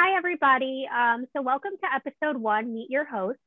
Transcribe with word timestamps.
Hi, 0.00 0.16
everybody. 0.16 0.88
Um, 0.96 1.26
so, 1.34 1.42
welcome 1.42 1.72
to 1.82 1.88
episode 1.92 2.40
one 2.40 2.72
Meet 2.72 2.88
Your 2.88 3.04
Host. 3.04 3.40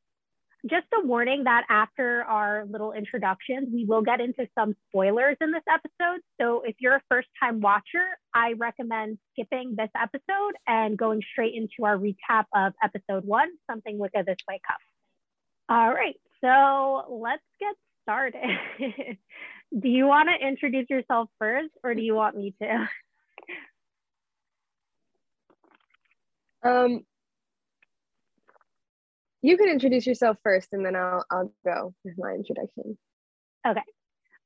Just 0.69 0.85
a 0.93 1.07
warning 1.07 1.45
that 1.45 1.63
after 1.69 2.23
our 2.23 2.65
little 2.69 2.91
introductions, 2.91 3.69
we 3.71 3.85
will 3.85 4.01
get 4.01 4.19
into 4.19 4.45
some 4.53 4.75
spoilers 4.89 5.37
in 5.39 5.53
this 5.53 5.63
episode. 5.71 6.19
So, 6.41 6.63
if 6.65 6.75
you're 6.79 6.95
a 6.95 7.01
first 7.07 7.29
time 7.41 7.61
watcher, 7.61 8.05
I 8.33 8.55
recommend 8.57 9.17
skipping 9.31 9.75
this 9.77 9.87
episode 9.95 10.51
and 10.67 10.97
going 10.97 11.21
straight 11.31 11.53
into 11.53 11.85
our 11.85 11.97
recap 11.97 12.43
of 12.53 12.73
episode 12.83 13.23
one 13.23 13.47
Something 13.69 13.97
Wicca 13.97 14.23
This 14.27 14.39
Way 14.45 14.59
Comes. 14.67 14.83
All 15.69 15.93
right, 15.93 16.19
so 16.41 17.17
let's 17.23 17.43
get 17.61 17.75
started. 18.03 18.59
do 19.79 19.87
you 19.87 20.05
want 20.05 20.27
to 20.27 20.45
introduce 20.45 20.89
yourself 20.89 21.29
first, 21.39 21.69
or 21.81 21.95
do 21.95 22.01
you 22.01 22.13
want 22.13 22.35
me 22.35 22.53
to? 22.61 22.89
Um, 26.63 27.01
you 29.41 29.57
can 29.57 29.69
introduce 29.69 30.05
yourself 30.05 30.37
first, 30.43 30.69
and 30.71 30.85
then 30.85 30.95
I'll 30.95 31.25
I'll 31.31 31.53
go 31.65 31.93
with 32.03 32.15
my 32.17 32.31
introduction. 32.33 32.97
Okay. 33.67 33.81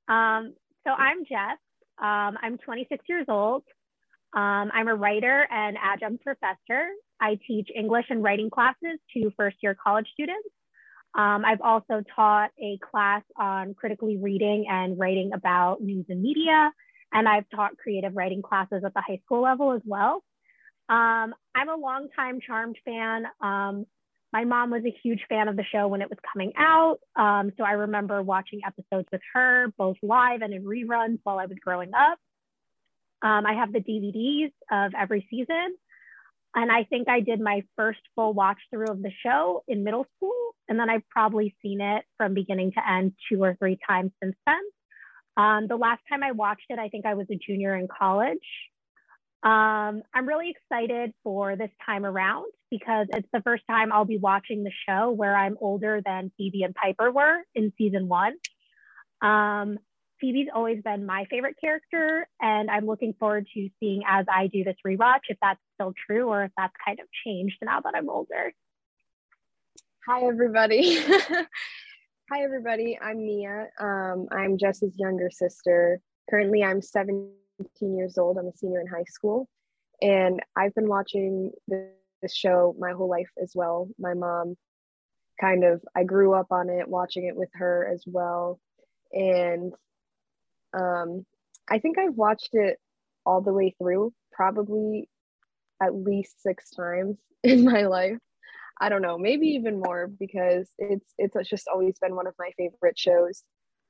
Um, 0.07 0.53
so 0.85 0.91
I'm 0.91 1.25
Jess. 1.25 1.57
Um, 1.97 2.37
I'm 2.41 2.57
26 2.57 3.05
years 3.07 3.25
old. 3.27 3.63
Um, 4.33 4.69
I'm 4.73 4.87
a 4.87 4.95
writer 4.95 5.47
and 5.49 5.77
adjunct 5.81 6.23
professor. 6.23 6.89
I 7.21 7.39
teach 7.47 7.69
English 7.73 8.05
and 8.09 8.21
writing 8.21 8.49
classes 8.49 8.99
to 9.13 9.31
first 9.37 9.57
year 9.61 9.75
college 9.81 10.07
students. 10.13 10.49
Um, 11.17 11.45
I've 11.45 11.61
also 11.61 12.03
taught 12.13 12.51
a 12.61 12.77
class 12.91 13.23
on 13.37 13.73
critically 13.73 14.17
reading 14.17 14.65
and 14.69 14.99
writing 14.99 15.31
about 15.33 15.81
news 15.81 16.05
and 16.09 16.21
media, 16.21 16.71
and 17.13 17.27
I've 17.27 17.49
taught 17.55 17.77
creative 17.77 18.13
writing 18.15 18.41
classes 18.41 18.83
at 18.85 18.93
the 18.93 19.01
high 19.01 19.21
school 19.23 19.41
level 19.41 19.71
as 19.71 19.81
well. 19.85 20.21
Um, 20.87 21.33
I'm 21.55 21.69
a 21.69 21.75
longtime 21.75 22.39
Charmed 22.45 22.77
fan. 22.85 23.25
Um, 23.41 23.85
my 24.31 24.43
mom 24.43 24.69
was 24.69 24.83
a 24.85 24.95
huge 25.01 25.21
fan 25.29 25.47
of 25.47 25.55
the 25.55 25.63
show 25.71 25.87
when 25.87 26.01
it 26.01 26.09
was 26.09 26.19
coming 26.31 26.51
out. 26.57 26.97
Um, 27.15 27.51
so 27.57 27.63
I 27.63 27.71
remember 27.71 28.21
watching 28.21 28.61
episodes 28.65 29.07
with 29.11 29.21
her, 29.33 29.67
both 29.77 29.97
live 30.01 30.41
and 30.41 30.53
in 30.53 30.63
reruns 30.63 31.19
while 31.23 31.39
I 31.39 31.45
was 31.45 31.57
growing 31.63 31.91
up. 31.93 32.19
Um, 33.21 33.45
I 33.45 33.53
have 33.53 33.71
the 33.71 33.79
DVDs 33.79 34.51
of 34.69 34.93
every 34.93 35.25
season. 35.29 35.75
And 36.53 36.71
I 36.71 36.83
think 36.83 37.09
I 37.09 37.19
did 37.19 37.41
my 37.41 37.63
first 37.75 37.99
full 38.15 38.33
watch 38.33 38.59
through 38.71 38.87
of 38.87 39.01
the 39.01 39.11
show 39.23 39.63
in 39.67 39.83
middle 39.83 40.05
school. 40.15 40.55
And 40.69 40.79
then 40.79 40.89
I've 40.89 41.07
probably 41.09 41.55
seen 41.61 41.81
it 41.81 42.05
from 42.17 42.33
beginning 42.33 42.71
to 42.73 42.89
end 42.89 43.13
two 43.29 43.43
or 43.43 43.55
three 43.55 43.77
times 43.87 44.11
since 44.23 44.35
then. 44.45 44.61
Um, 45.37 45.67
the 45.67 45.75
last 45.75 46.01
time 46.09 46.23
I 46.23 46.31
watched 46.31 46.65
it, 46.69 46.79
I 46.79 46.87
think 46.87 47.05
I 47.05 47.13
was 47.13 47.27
a 47.29 47.35
junior 47.35 47.75
in 47.75 47.87
college. 47.87 48.39
Um, 49.45 50.01
I'm 50.11 50.27
really 50.27 50.49
excited 50.49 51.13
for 51.23 51.55
this 51.55 51.69
time 51.85 52.03
around 52.03 52.47
because 52.71 53.05
it's 53.13 53.29
the 53.31 53.43
first 53.43 53.61
time 53.69 53.91
I'll 53.91 54.03
be 54.03 54.17
watching 54.17 54.63
the 54.63 54.71
show 54.89 55.11
where 55.11 55.37
I'm 55.37 55.55
older 55.61 56.01
than 56.03 56.31
Phoebe 56.35 56.63
and 56.63 56.73
Piper 56.73 57.11
were 57.11 57.37
in 57.53 57.71
season 57.77 58.07
one. 58.07 58.33
Um, 59.21 59.77
Phoebe's 60.19 60.47
always 60.51 60.81
been 60.81 61.05
my 61.05 61.25
favorite 61.29 61.57
character, 61.61 62.27
and 62.41 62.71
I'm 62.71 62.87
looking 62.87 63.13
forward 63.19 63.45
to 63.53 63.69
seeing 63.79 64.01
as 64.07 64.25
I 64.27 64.47
do 64.47 64.63
this 64.63 64.77
rewatch 64.85 65.19
if 65.29 65.37
that's 65.43 65.59
still 65.75 65.93
true 66.07 66.27
or 66.27 66.45
if 66.45 66.51
that's 66.57 66.73
kind 66.83 66.99
of 66.99 67.05
changed 67.23 67.57
now 67.61 67.81
that 67.81 67.93
I'm 67.95 68.09
older. 68.09 68.51
Hi, 70.07 70.23
everybody. 70.23 71.01
Hi, 72.31 72.43
everybody. 72.43 72.97
I'm 72.99 73.17
Mia. 73.17 73.67
Um, 73.79 74.27
I'm 74.31 74.57
Jess's 74.57 74.97
younger 74.97 75.29
sister. 75.29 75.99
Currently, 76.31 76.63
I'm 76.63 76.81
seven 76.81 77.29
17 77.29 77.44
years 77.81 78.17
old. 78.17 78.37
I'm 78.37 78.47
a 78.47 78.53
senior 78.53 78.81
in 78.81 78.87
high 78.87 79.05
school. 79.07 79.47
And 80.01 80.41
I've 80.55 80.75
been 80.75 80.89
watching 80.89 81.51
this 81.67 82.35
show 82.35 82.75
my 82.79 82.91
whole 82.91 83.09
life 83.09 83.29
as 83.41 83.51
well. 83.55 83.87
My 83.97 84.13
mom 84.13 84.55
kind 85.39 85.63
of, 85.63 85.81
I 85.95 86.03
grew 86.03 86.33
up 86.33 86.47
on 86.51 86.69
it, 86.69 86.87
watching 86.87 87.25
it 87.25 87.35
with 87.35 87.49
her 87.53 87.89
as 87.91 88.03
well. 88.05 88.59
And 89.13 89.73
um, 90.73 91.25
I 91.69 91.79
think 91.79 91.97
I've 91.97 92.15
watched 92.15 92.49
it 92.53 92.77
all 93.25 93.41
the 93.41 93.53
way 93.53 93.73
through, 93.77 94.13
probably 94.31 95.09
at 95.81 95.95
least 95.95 96.41
six 96.41 96.69
times 96.71 97.17
in 97.43 97.63
my 97.63 97.83
life. 97.83 98.17
I 98.79 98.89
don't 98.89 99.01
know, 99.01 99.17
maybe 99.17 99.47
even 99.49 99.79
more 99.79 100.07
because 100.07 100.69
it's 100.77 101.13
it's 101.17 101.49
just 101.49 101.69
always 101.73 101.97
been 101.97 102.13
one 102.13 102.27
of 102.27 102.33
my 102.37 102.51
favorite 102.57 102.99
shows. 102.99 103.43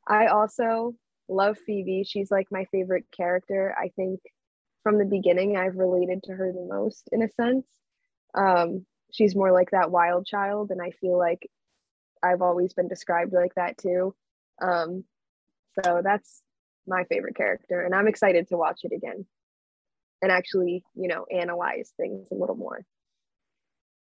I 0.08 0.28
also 0.28 0.94
love 1.28 1.58
Phoebe. 1.66 2.04
She's 2.06 2.32
like 2.32 2.48
my 2.52 2.66
favorite 2.72 3.06
character. 3.16 3.76
I 3.78 3.90
think 3.96 4.20
from 4.84 4.98
the 4.98 5.06
beginning, 5.06 5.58
I've 5.58 5.78
related 5.78 6.24
to 6.24 6.34
her 6.34 6.52
the 6.52 6.68
most 6.70 7.10
in 7.12 7.24
a 7.24 7.30
sense. 7.30 7.66
Um, 8.36 8.86
she's 9.12 9.36
more 9.36 9.52
like 9.52 9.72
that 9.72 9.92
wild 9.92 10.26
child, 10.26 10.72
and 10.72 10.82
I 10.82 10.92
feel 11.02 11.18
like 11.18 11.50
I've 12.22 12.42
always 12.42 12.74
been 12.74 12.88
described 12.88 13.34
like 13.34 13.56
that 13.56 13.78
too. 13.78 14.14
Um, 14.62 15.04
so 15.84 16.02
that's 16.04 16.42
my 16.88 17.04
favorite 17.06 17.36
character, 17.36 17.82
and 17.82 17.96
I'm 17.96 18.08
excited 18.08 18.48
to 18.50 18.58
watch 18.58 18.82
it 18.84 18.94
again 18.96 19.26
and 20.22 20.32
actually, 20.32 20.84
you 20.96 21.08
know, 21.08 21.26
analyze 21.32 21.94
things 21.98 22.28
a 22.32 22.36
little 22.36 22.56
more. 22.56 22.82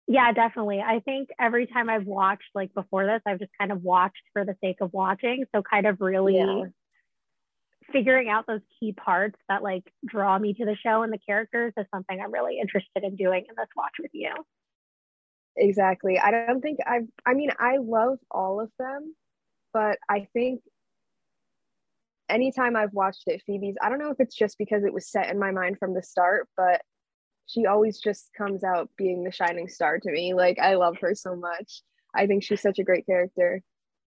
Yeah, 0.07 0.31
definitely. 0.33 0.83
I 0.85 0.99
think 0.99 1.29
every 1.39 1.67
time 1.67 1.89
I've 1.89 2.05
watched, 2.05 2.49
like 2.53 2.73
before 2.73 3.05
this, 3.05 3.21
I've 3.25 3.39
just 3.39 3.51
kind 3.57 3.71
of 3.71 3.83
watched 3.83 4.23
for 4.33 4.43
the 4.43 4.55
sake 4.61 4.77
of 4.81 4.91
watching. 4.91 5.45
So, 5.55 5.61
kind 5.61 5.85
of 5.85 6.01
really 6.01 6.37
yeah 6.37 6.63
figuring 7.91 8.29
out 8.29 8.45
those 8.47 8.61
key 8.79 8.93
parts 8.93 9.37
that 9.49 9.63
like 9.63 9.83
draw 10.05 10.37
me 10.37 10.53
to 10.53 10.65
the 10.65 10.75
show 10.75 11.03
and 11.03 11.11
the 11.11 11.19
characters 11.19 11.73
is 11.77 11.85
something 11.93 12.19
I'm 12.19 12.31
really 12.31 12.59
interested 12.59 13.03
in 13.03 13.15
doing 13.15 13.45
in 13.47 13.55
this 13.57 13.67
watch 13.75 13.93
with 13.99 14.11
you. 14.13 14.31
Exactly. 15.57 16.19
I 16.19 16.31
don't 16.31 16.61
think 16.61 16.79
I've, 16.85 17.07
I 17.25 17.33
mean, 17.33 17.51
I 17.59 17.77
love 17.77 18.17
all 18.29 18.61
of 18.61 18.71
them, 18.79 19.15
but 19.73 19.97
I 20.09 20.27
think 20.33 20.61
anytime 22.29 22.75
I've 22.75 22.93
watched 22.93 23.23
it, 23.27 23.43
Phoebe's, 23.45 23.75
I 23.81 23.89
don't 23.89 23.99
know 23.99 24.11
if 24.11 24.19
it's 24.19 24.35
just 24.35 24.57
because 24.57 24.83
it 24.83 24.93
was 24.93 25.09
set 25.09 25.29
in 25.29 25.37
my 25.37 25.51
mind 25.51 25.77
from 25.77 25.93
the 25.93 26.03
start, 26.03 26.47
but 26.55 26.81
she 27.47 27.65
always 27.65 27.99
just 27.99 28.29
comes 28.37 28.63
out 28.63 28.89
being 28.97 29.23
the 29.23 29.31
shining 29.31 29.67
star 29.67 29.99
to 29.99 30.11
me. 30.11 30.33
Like, 30.33 30.57
I 30.57 30.75
love 30.75 30.97
her 31.01 31.13
so 31.13 31.35
much. 31.35 31.81
I 32.15 32.27
think 32.27 32.43
she's 32.43 32.61
such 32.61 32.79
a 32.79 32.83
great 32.83 33.05
character 33.05 33.61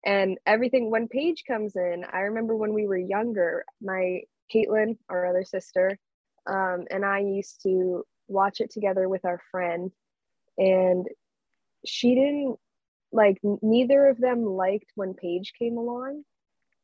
and 0.04 0.38
everything 0.46 0.90
when 0.90 1.08
paige 1.08 1.44
comes 1.46 1.76
in 1.76 2.04
i 2.12 2.20
remember 2.20 2.56
when 2.56 2.72
we 2.72 2.86
were 2.86 2.96
younger 2.96 3.64
my 3.80 4.20
caitlin 4.52 4.96
our 5.08 5.26
other 5.26 5.44
sister 5.44 5.98
um, 6.46 6.84
and 6.90 7.04
i 7.04 7.20
used 7.20 7.62
to 7.62 8.04
watch 8.32 8.60
it 8.60 8.70
together 8.70 9.08
with 9.08 9.24
our 9.24 9.40
friend. 9.50 9.90
And 10.58 11.06
she 11.86 12.14
didn't 12.14 12.56
like 13.12 13.38
neither 13.60 14.06
of 14.06 14.18
them 14.18 14.44
liked 14.44 14.90
when 14.94 15.14
paige 15.14 15.52
came 15.58 15.76
along. 15.76 16.24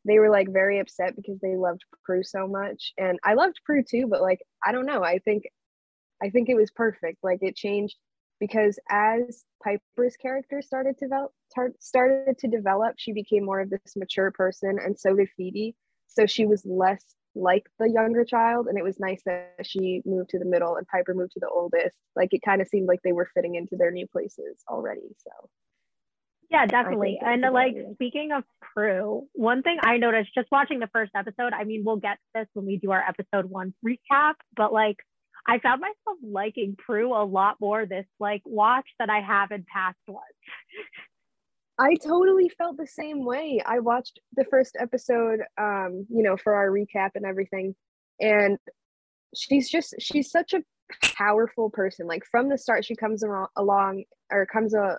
They 0.04 0.18
were 0.18 0.30
like 0.30 0.52
very 0.52 0.78
upset 0.78 1.16
because 1.16 1.38
they 1.40 1.56
loved 1.56 1.84
prue 2.04 2.22
so 2.22 2.46
much. 2.46 2.92
And 2.98 3.18
i 3.24 3.34
loved 3.34 3.60
prue 3.64 3.82
too 3.82 4.06
but 4.08 4.22
like 4.22 4.40
i 4.64 4.72
don't 4.72 4.86
know. 4.86 5.02
I 5.02 5.18
think 5.18 5.44
i 6.22 6.30
think 6.30 6.48
it 6.48 6.56
was 6.56 6.70
perfect. 6.70 7.18
Like 7.22 7.40
it 7.42 7.56
changed 7.56 7.96
because 8.40 8.78
as 8.88 9.44
Piper's 9.64 10.16
character 10.16 10.62
started 10.62 10.96
to 10.98 11.06
develop, 11.06 11.32
started 11.80 12.38
to 12.38 12.48
develop, 12.48 12.94
she 12.98 13.12
became 13.12 13.44
more 13.44 13.60
of 13.60 13.70
this 13.70 13.96
mature 13.96 14.30
person, 14.30 14.78
and 14.82 14.98
so 14.98 15.14
did 15.14 15.28
Phoebe. 15.36 15.74
So 16.06 16.26
she 16.26 16.46
was 16.46 16.64
less 16.64 17.04
like 17.34 17.66
the 17.78 17.88
younger 17.88 18.24
child, 18.24 18.66
and 18.66 18.78
it 18.78 18.84
was 18.84 18.98
nice 18.98 19.22
that 19.26 19.54
she 19.62 20.02
moved 20.04 20.30
to 20.30 20.38
the 20.38 20.44
middle 20.44 20.76
and 20.76 20.86
Piper 20.86 21.14
moved 21.14 21.32
to 21.32 21.40
the 21.40 21.48
oldest. 21.48 21.94
Like 22.16 22.30
it 22.32 22.42
kind 22.44 22.60
of 22.60 22.68
seemed 22.68 22.88
like 22.88 23.00
they 23.02 23.12
were 23.12 23.28
fitting 23.34 23.54
into 23.54 23.76
their 23.76 23.90
new 23.90 24.06
places 24.06 24.62
already. 24.68 25.14
So. 25.18 25.48
Yeah, 26.50 26.64
definitely. 26.64 27.18
And 27.20 27.42
like 27.52 27.76
speaking 27.94 28.32
of 28.32 28.42
Prue, 28.62 29.26
one 29.34 29.62
thing 29.62 29.78
I 29.82 29.98
noticed 29.98 30.34
just 30.34 30.48
watching 30.50 30.78
the 30.78 30.88
first 30.92 31.12
episode, 31.14 31.52
I 31.52 31.64
mean, 31.64 31.82
we'll 31.84 31.96
get 31.96 32.14
to 32.14 32.40
this 32.40 32.48
when 32.54 32.64
we 32.64 32.78
do 32.78 32.90
our 32.90 33.04
episode 33.06 33.44
one 33.50 33.74
recap, 33.86 34.34
but 34.56 34.72
like 34.72 34.96
I 35.46 35.58
found 35.58 35.80
myself 35.80 36.18
liking 36.22 36.76
Prue 36.76 37.14
a 37.14 37.24
lot 37.24 37.56
more 37.60 37.84
this 37.84 38.06
like 38.18 38.42
watch 38.44 38.86
than 38.98 39.10
I 39.10 39.20
have 39.20 39.50
in 39.50 39.64
past 39.72 39.98
ones. 40.06 40.24
I 41.78 41.94
totally 41.94 42.48
felt 42.48 42.76
the 42.76 42.86
same 42.86 43.24
way. 43.24 43.62
I 43.64 43.78
watched 43.78 44.18
the 44.34 44.44
first 44.44 44.76
episode, 44.80 45.40
um, 45.58 46.06
you 46.10 46.22
know, 46.24 46.36
for 46.36 46.54
our 46.54 46.70
recap 46.70 47.10
and 47.14 47.24
everything. 47.24 47.74
And 48.20 48.58
she's 49.34 49.70
just, 49.70 49.94
she's 50.00 50.30
such 50.30 50.54
a 50.54 50.62
powerful 51.16 51.70
person. 51.70 52.06
Like 52.06 52.24
from 52.28 52.48
the 52.48 52.58
start, 52.58 52.84
she 52.84 52.96
comes 52.96 53.22
along 53.56 54.04
or 54.32 54.44
comes 54.46 54.74
a, 54.74 54.98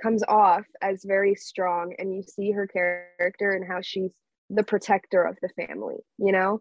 comes 0.00 0.22
off 0.28 0.64
as 0.80 1.02
very 1.04 1.34
strong. 1.34 1.92
And 1.98 2.14
you 2.14 2.22
see 2.22 2.52
her 2.52 2.68
character 2.68 3.52
and 3.52 3.66
how 3.66 3.80
she's 3.82 4.12
the 4.48 4.62
protector 4.62 5.24
of 5.24 5.36
the 5.42 5.66
family, 5.66 5.96
you 6.18 6.30
know? 6.30 6.60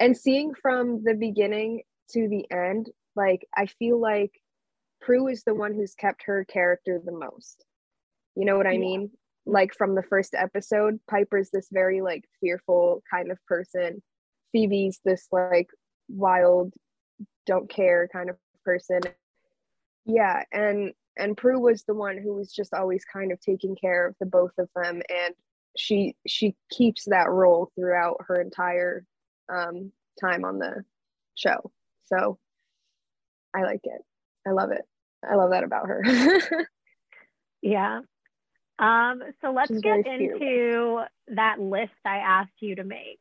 And 0.00 0.16
seeing 0.16 0.54
from 0.60 1.04
the 1.04 1.14
beginning 1.14 1.82
to 2.10 2.28
the 2.28 2.50
end, 2.50 2.90
like 3.14 3.46
I 3.56 3.66
feel 3.66 4.00
like 4.00 4.32
Prue 5.00 5.28
is 5.28 5.44
the 5.44 5.54
one 5.54 5.74
who's 5.74 5.94
kept 5.94 6.24
her 6.24 6.44
character 6.44 7.00
the 7.04 7.12
most. 7.12 7.64
You 8.34 8.44
know 8.44 8.56
what 8.56 8.66
I 8.66 8.72
yeah. 8.72 8.78
mean? 8.78 9.10
Like 9.44 9.74
from 9.74 9.94
the 9.94 10.02
first 10.02 10.34
episode, 10.34 11.00
Piper's 11.10 11.50
this 11.50 11.68
very 11.72 12.00
like 12.00 12.24
fearful 12.40 13.02
kind 13.10 13.30
of 13.30 13.38
person. 13.46 14.02
Phoebe's 14.52 15.00
this 15.04 15.26
like 15.32 15.68
wild, 16.08 16.74
don't 17.46 17.68
care 17.68 18.08
kind 18.12 18.30
of 18.30 18.36
person. 18.64 19.00
Yeah, 20.04 20.44
and 20.52 20.92
and 21.18 21.36
Prue 21.36 21.60
was 21.60 21.84
the 21.84 21.94
one 21.94 22.18
who 22.18 22.34
was 22.34 22.52
just 22.52 22.72
always 22.72 23.04
kind 23.04 23.32
of 23.32 23.40
taking 23.40 23.76
care 23.76 24.06
of 24.06 24.14
the 24.20 24.26
both 24.26 24.52
of 24.58 24.68
them 24.74 25.02
and 25.10 25.34
she 25.76 26.14
she 26.26 26.54
keeps 26.70 27.04
that 27.06 27.30
role 27.30 27.70
throughout 27.74 28.16
her 28.26 28.40
entire 28.40 29.04
um 29.52 29.90
time 30.20 30.44
on 30.44 30.58
the 30.58 30.84
show. 31.34 31.70
So 32.06 32.38
I 33.54 33.62
like 33.62 33.80
it. 33.84 34.02
I 34.46 34.50
love 34.50 34.70
it. 34.70 34.82
I 35.28 35.36
love 35.36 35.50
that 35.50 35.64
about 35.64 35.86
her. 35.86 36.02
yeah. 37.62 38.00
Um, 38.82 39.22
so 39.40 39.52
let's 39.52 39.68
She's 39.68 39.80
get 39.80 40.04
into 40.06 41.04
that 41.28 41.60
list 41.60 41.92
I 42.04 42.16
asked 42.16 42.50
you 42.58 42.74
to 42.74 42.84
make. 42.84 43.20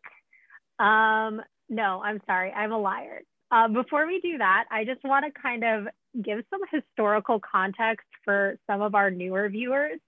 Um, 0.80 1.42
no, 1.70 2.02
I'm 2.04 2.20
sorry, 2.26 2.52
I'm 2.52 2.72
a 2.72 2.80
liar. 2.80 3.22
Uh, 3.52 3.68
before 3.68 4.08
we 4.08 4.20
do 4.22 4.40
that, 4.40 4.66
I 4.72 4.86
just 4.86 5.04
want 5.04 5.26
to 5.26 5.40
kind 5.40 5.64
of 5.64 5.88
give 6.20 6.44
some 6.50 6.62
historical 6.72 7.40
context 7.40 8.08
for 8.26 8.58
some 8.66 8.82
of 8.82 8.96
our 8.96 9.12
newer 9.12 9.50
viewers. 9.50 10.00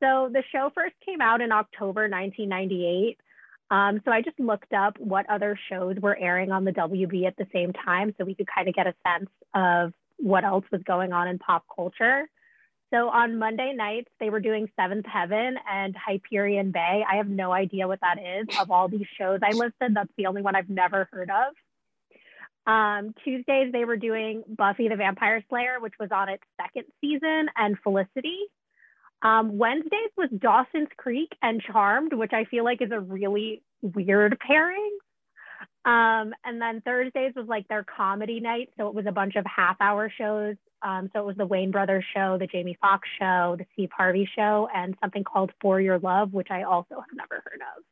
So 0.00 0.30
the 0.32 0.42
show 0.52 0.70
first 0.74 0.94
came 1.04 1.20
out 1.20 1.42
in 1.42 1.52
October 1.52 2.08
1998. 2.08 3.18
Um, 3.70 4.00
so 4.06 4.10
I 4.10 4.22
just 4.22 4.40
looked 4.40 4.72
up 4.72 4.98
what 4.98 5.28
other 5.28 5.58
shows 5.68 5.96
were 6.00 6.16
airing 6.16 6.50
on 6.50 6.64
the 6.64 6.72
WB 6.72 7.26
at 7.26 7.36
the 7.36 7.46
same 7.52 7.74
time 7.74 8.14
so 8.16 8.24
we 8.24 8.34
could 8.34 8.48
kind 8.52 8.68
of 8.68 8.74
get 8.74 8.86
a 8.86 8.94
sense 9.06 9.28
of 9.54 9.92
what 10.16 10.44
else 10.44 10.64
was 10.72 10.80
going 10.84 11.12
on 11.12 11.28
in 11.28 11.38
pop 11.38 11.64
culture. 11.74 12.26
So 12.92 13.10
on 13.10 13.38
Monday 13.38 13.74
nights, 13.74 14.08
they 14.18 14.30
were 14.30 14.40
doing 14.40 14.70
Seventh 14.74 15.04
Heaven 15.06 15.56
and 15.70 15.94
Hyperion 15.94 16.70
Bay. 16.70 17.04
I 17.10 17.16
have 17.16 17.28
no 17.28 17.52
idea 17.52 17.86
what 17.86 18.00
that 18.00 18.18
is. 18.18 18.58
Of 18.58 18.70
all 18.70 18.88
these 18.88 19.06
shows 19.18 19.40
I 19.42 19.50
listed, 19.50 19.94
that's 19.94 20.12
the 20.16 20.26
only 20.26 20.40
one 20.40 20.56
I've 20.56 20.70
never 20.70 21.08
heard 21.12 21.30
of. 21.30 21.54
Um, 22.66 23.14
Tuesdays, 23.24 23.72
they 23.72 23.84
were 23.84 23.96
doing 23.96 24.42
Buffy 24.46 24.88
the 24.88 24.96
Vampire 24.96 25.42
Slayer, 25.48 25.80
which 25.80 25.94
was 26.00 26.10
on 26.12 26.28
its 26.28 26.42
second 26.60 26.84
season, 27.00 27.48
and 27.56 27.76
Felicity. 27.82 28.38
Um, 29.22 29.58
Wednesdays 29.58 30.10
was 30.16 30.28
Dawson's 30.38 30.88
Creek 30.96 31.32
and 31.42 31.60
Charmed, 31.60 32.12
which 32.12 32.32
I 32.32 32.44
feel 32.44 32.64
like 32.64 32.80
is 32.80 32.90
a 32.92 33.00
really 33.00 33.62
weird 33.82 34.38
pairing. 34.38 34.98
Um, 35.84 36.34
and 36.44 36.60
then 36.60 36.82
Thursdays 36.82 37.32
was 37.34 37.46
like 37.48 37.66
their 37.68 37.84
comedy 37.84 38.40
night. 38.40 38.70
So 38.78 38.88
it 38.88 38.94
was 38.94 39.06
a 39.06 39.12
bunch 39.12 39.36
of 39.36 39.44
half 39.44 39.76
hour 39.80 40.12
shows. 40.16 40.56
Um, 40.82 41.10
so 41.12 41.20
it 41.20 41.26
was 41.26 41.36
the 41.36 41.46
Wayans 41.46 41.72
Brothers 41.72 42.04
show, 42.14 42.38
the 42.38 42.46
Jamie 42.46 42.78
Foxx 42.80 43.08
show, 43.18 43.56
the 43.58 43.66
Steve 43.72 43.90
Harvey 43.96 44.28
show, 44.36 44.68
and 44.74 44.96
something 45.00 45.24
called 45.24 45.50
For 45.60 45.80
Your 45.80 45.98
Love, 45.98 46.32
which 46.32 46.48
I 46.50 46.62
also 46.62 46.94
have 46.94 47.14
never 47.14 47.42
heard 47.44 47.60
of. 47.76 47.84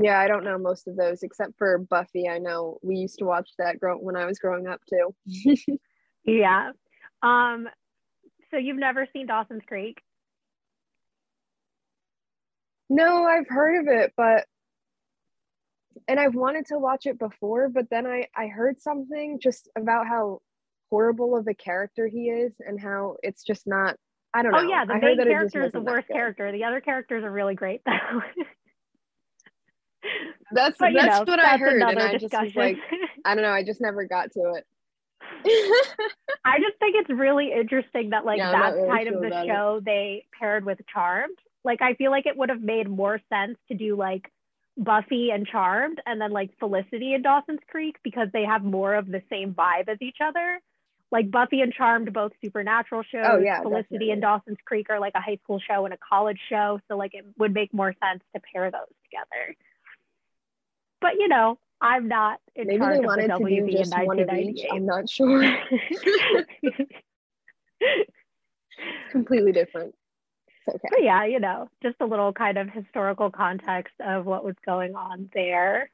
Yeah, 0.00 0.18
I 0.18 0.26
don't 0.26 0.44
know 0.44 0.58
most 0.58 0.88
of 0.88 0.96
those 0.96 1.22
except 1.22 1.58
for 1.58 1.78
Buffy. 1.78 2.28
I 2.28 2.38
know 2.38 2.78
we 2.82 2.96
used 2.96 3.18
to 3.18 3.24
watch 3.26 3.50
that 3.58 3.78
grow- 3.78 3.98
when 3.98 4.16
I 4.16 4.24
was 4.24 4.38
growing 4.38 4.66
up 4.66 4.80
too. 4.88 5.14
yeah. 6.24 6.70
Um, 7.22 7.68
so 8.50 8.56
you've 8.56 8.78
never 8.78 9.06
seen 9.12 9.26
Dawson's 9.26 9.62
Creek? 9.66 9.98
No, 12.88 13.24
I've 13.24 13.48
heard 13.48 13.80
of 13.80 13.94
it, 13.94 14.12
but 14.16 14.46
and 16.08 16.20
I've 16.20 16.34
wanted 16.34 16.66
to 16.66 16.78
watch 16.78 17.06
it 17.06 17.18
before, 17.18 17.68
but 17.68 17.90
then 17.90 18.06
I 18.06 18.26
I 18.36 18.46
heard 18.48 18.80
something 18.80 19.38
just 19.40 19.68
about 19.76 20.06
how 20.06 20.40
horrible 20.90 21.36
of 21.36 21.46
a 21.48 21.54
character 21.54 22.06
he 22.06 22.28
is 22.28 22.52
and 22.60 22.78
how 22.78 23.16
it's 23.22 23.42
just 23.42 23.66
not 23.66 23.96
I 24.34 24.42
don't 24.42 24.54
oh, 24.54 24.58
know. 24.58 24.64
Oh 24.64 24.68
yeah, 24.68 24.84
the 24.84 24.94
I 24.94 25.00
main 25.00 25.16
character 25.18 25.64
is 25.64 25.72
the 25.72 25.80
worst 25.80 26.08
character. 26.08 26.50
The 26.52 26.64
other 26.64 26.80
characters 26.80 27.22
are 27.24 27.30
really 27.30 27.54
great 27.54 27.82
though. 27.84 27.92
that's 30.52 30.78
but, 30.78 30.92
that's 30.94 31.18
know, 31.18 31.32
what 31.32 31.36
that's 31.36 31.48
I 31.48 31.58
heard, 31.58 31.82
and 31.82 31.98
I 31.98 32.12
discussion. 32.16 32.28
just 32.28 32.42
was 32.42 32.56
like, 32.56 32.76
I 33.24 33.34
don't 33.34 33.44
know. 33.44 33.50
I 33.50 33.62
just 33.64 33.80
never 33.80 34.04
got 34.04 34.32
to 34.32 34.54
it. 34.54 34.66
I 36.44 36.58
just 36.58 36.78
think 36.78 36.96
it's 36.96 37.10
really 37.10 37.52
interesting 37.52 38.10
that 38.10 38.24
like 38.24 38.38
yeah, 38.38 38.52
that's 38.52 38.76
really 38.76 38.88
kind 38.88 39.08
of 39.08 39.20
the 39.20 39.44
show 39.46 39.76
it. 39.78 39.84
they 39.84 40.26
paired 40.38 40.64
with 40.64 40.78
Charmed. 40.92 41.38
Like 41.64 41.82
I 41.82 41.94
feel 41.94 42.10
like 42.10 42.26
it 42.26 42.36
would 42.36 42.48
have 42.48 42.62
made 42.62 42.88
more 42.88 43.20
sense 43.28 43.58
to 43.68 43.74
do 43.74 43.96
like 43.96 44.30
Buffy 44.76 45.30
and 45.30 45.46
Charmed 45.46 46.00
and 46.06 46.20
then 46.20 46.30
like 46.30 46.50
Felicity 46.58 47.14
and 47.14 47.22
Dawson's 47.22 47.60
Creek 47.68 47.96
because 48.02 48.28
they 48.32 48.44
have 48.44 48.64
more 48.64 48.94
of 48.94 49.06
the 49.06 49.22
same 49.30 49.54
vibe 49.54 49.88
as 49.88 49.98
each 50.00 50.18
other. 50.24 50.60
Like 51.10 51.30
Buffy 51.30 51.60
and 51.60 51.72
Charmed, 51.72 52.12
both 52.12 52.32
supernatural 52.42 53.02
shows. 53.02 53.26
Oh, 53.28 53.38
yeah, 53.38 53.60
Felicity 53.60 53.82
definitely. 53.82 54.10
and 54.12 54.22
Dawson's 54.22 54.58
Creek 54.64 54.86
are 54.88 54.98
like 54.98 55.12
a 55.14 55.20
high 55.20 55.38
school 55.44 55.60
show 55.60 55.84
and 55.84 55.92
a 55.92 55.98
college 55.98 56.40
show. 56.48 56.80
So 56.88 56.96
like 56.96 57.12
it 57.14 57.26
would 57.36 57.52
make 57.52 57.74
more 57.74 57.94
sense 58.02 58.22
to 58.34 58.40
pair 58.52 58.70
those 58.70 58.80
together. 59.04 59.56
But 61.02 61.16
you 61.18 61.28
know, 61.28 61.58
I'm 61.80 62.08
not 62.08 62.40
in 62.54 62.68
Maybe 62.68 62.78
charge 62.78 62.94
they 62.94 63.00
wanted 63.04 63.30
of 63.30 63.38
the 63.40 63.44
WB 63.44 63.66
to 63.66 63.72
do 63.72 63.78
just 63.78 63.94
one 64.04 64.20
of 64.20 64.30
each. 64.30 64.64
I'm 64.72 64.86
not 64.86 65.10
sure. 65.10 65.42
Completely 69.10 69.52
different. 69.52 69.94
Okay. 70.68 70.88
But 70.90 71.02
yeah, 71.02 71.24
you 71.24 71.40
know, 71.40 71.68
just 71.82 71.96
a 72.00 72.06
little 72.06 72.32
kind 72.32 72.58
of 72.58 72.68
historical 72.70 73.30
context 73.30 73.94
of 74.00 74.26
what 74.26 74.44
was 74.44 74.54
going 74.64 74.94
on 74.94 75.30
there. 75.34 75.90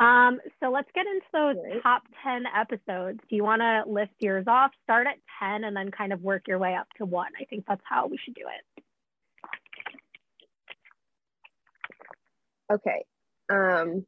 Um, 0.00 0.38
so 0.60 0.70
let's 0.70 0.88
get 0.94 1.06
into 1.06 1.26
those 1.32 1.56
right. 1.64 1.82
top 1.82 2.02
10 2.22 2.44
episodes. 2.56 3.18
Do 3.28 3.34
you 3.34 3.42
want 3.42 3.62
to 3.62 3.82
list 3.90 4.12
yours 4.20 4.44
off? 4.46 4.70
Start 4.84 5.08
at 5.08 5.16
10 5.40 5.64
and 5.64 5.76
then 5.76 5.90
kind 5.90 6.12
of 6.12 6.22
work 6.22 6.46
your 6.46 6.58
way 6.58 6.74
up 6.74 6.86
to 6.98 7.04
one. 7.04 7.32
I 7.40 7.44
think 7.46 7.64
that's 7.66 7.82
how 7.84 8.06
we 8.06 8.16
should 8.16 8.34
do 8.34 8.42
it. 8.76 8.84
Okay. 12.70 13.04
Um, 13.50 14.06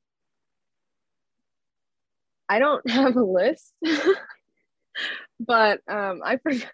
I 2.49 2.59
don't 2.59 2.89
have 2.91 3.17
a 3.17 3.25
list, 3.25 3.73
but 5.41 5.81
um, 5.89 6.21
I 6.25 6.37
forgot. 6.37 6.71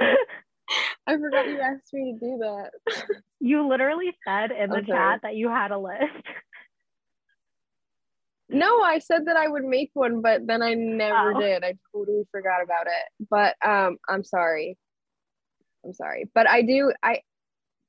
I 1.08 1.16
forgot 1.16 1.48
you 1.48 1.58
asked 1.58 1.92
me 1.92 2.12
to 2.12 2.18
do 2.18 2.38
that. 2.38 2.70
You 3.40 3.68
literally 3.68 4.12
said 4.26 4.50
in 4.50 4.70
the 4.70 4.78
okay. 4.78 4.92
chat 4.92 5.20
that 5.22 5.36
you 5.36 5.48
had 5.48 5.70
a 5.70 5.78
list. 5.78 6.02
No, 8.50 8.80
I 8.80 8.98
said 8.98 9.26
that 9.26 9.36
I 9.36 9.46
would 9.46 9.64
make 9.64 9.90
one, 9.94 10.22
but 10.22 10.46
then 10.46 10.62
I 10.62 10.74
never 10.74 11.34
oh. 11.34 11.40
did. 11.40 11.62
I 11.62 11.74
totally 11.92 12.24
forgot 12.32 12.62
about 12.62 12.86
it. 12.86 13.28
But 13.30 13.56
um, 13.64 13.98
I'm 14.08 14.24
sorry. 14.24 14.78
I'm 15.84 15.92
sorry. 15.92 16.28
But 16.34 16.48
I 16.48 16.62
do 16.62 16.92
I 17.02 17.20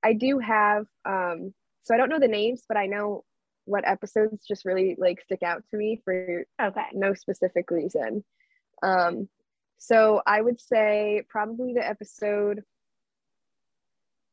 I 0.04 0.14
do 0.14 0.40
have 0.40 0.86
um 1.06 1.54
so 1.84 1.96
I 1.96 1.98
don't 1.98 2.10
know 2.10 2.20
the 2.20 2.28
names, 2.28 2.64
but 2.68 2.78
I 2.78 2.88
know 2.88 3.24
what 3.66 3.88
episodes 3.88 4.46
just 4.48 4.66
really 4.66 4.96
like 4.98 5.22
stick 5.22 5.44
out 5.44 5.64
to 5.72 5.78
me 5.78 6.02
for 6.04 6.44
okay. 6.62 6.86
no 6.94 7.14
specific 7.14 7.72
reason. 7.72 8.24
Um, 8.84 9.30
so 9.78 10.22
I 10.26 10.42
would 10.42 10.60
say 10.60 11.24
probably 11.30 11.74
the 11.74 11.88
episode. 11.88 12.64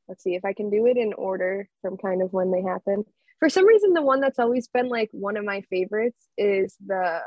Let's 0.09 0.23
see 0.23 0.35
if 0.35 0.45
I 0.45 0.53
can 0.53 0.71
do 0.71 0.87
it 0.87 0.97
in 0.97 1.13
order 1.15 1.69
from 1.83 1.97
kind 1.97 2.23
of 2.23 2.33
when 2.33 2.51
they 2.51 2.63
happen. 2.63 3.05
For 3.41 3.49
some 3.49 3.67
reason, 3.67 3.93
the 3.93 4.03
one 4.03 4.21
that's 4.21 4.39
always 4.39 4.69
been 4.69 4.89
like 4.89 5.11
one 5.13 5.37
of 5.37 5.45
my 5.45 5.63
favorites 5.63 6.29
is 6.39 6.77
the 6.85 7.21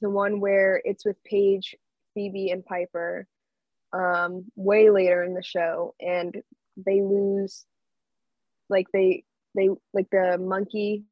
the 0.00 0.10
one 0.10 0.40
where 0.40 0.80
it's 0.84 1.04
with 1.04 1.16
Paige, 1.24 1.76
Phoebe, 2.14 2.50
and 2.50 2.64
Piper. 2.64 3.26
Um, 3.92 4.46
way 4.56 4.90
later 4.90 5.22
in 5.22 5.34
the 5.34 5.42
show, 5.42 5.94
and 6.00 6.34
they 6.76 7.00
lose. 7.00 7.64
Like 8.68 8.86
they 8.92 9.24
they 9.54 9.68
like 9.92 10.08
the 10.10 10.38
monkey 10.38 11.04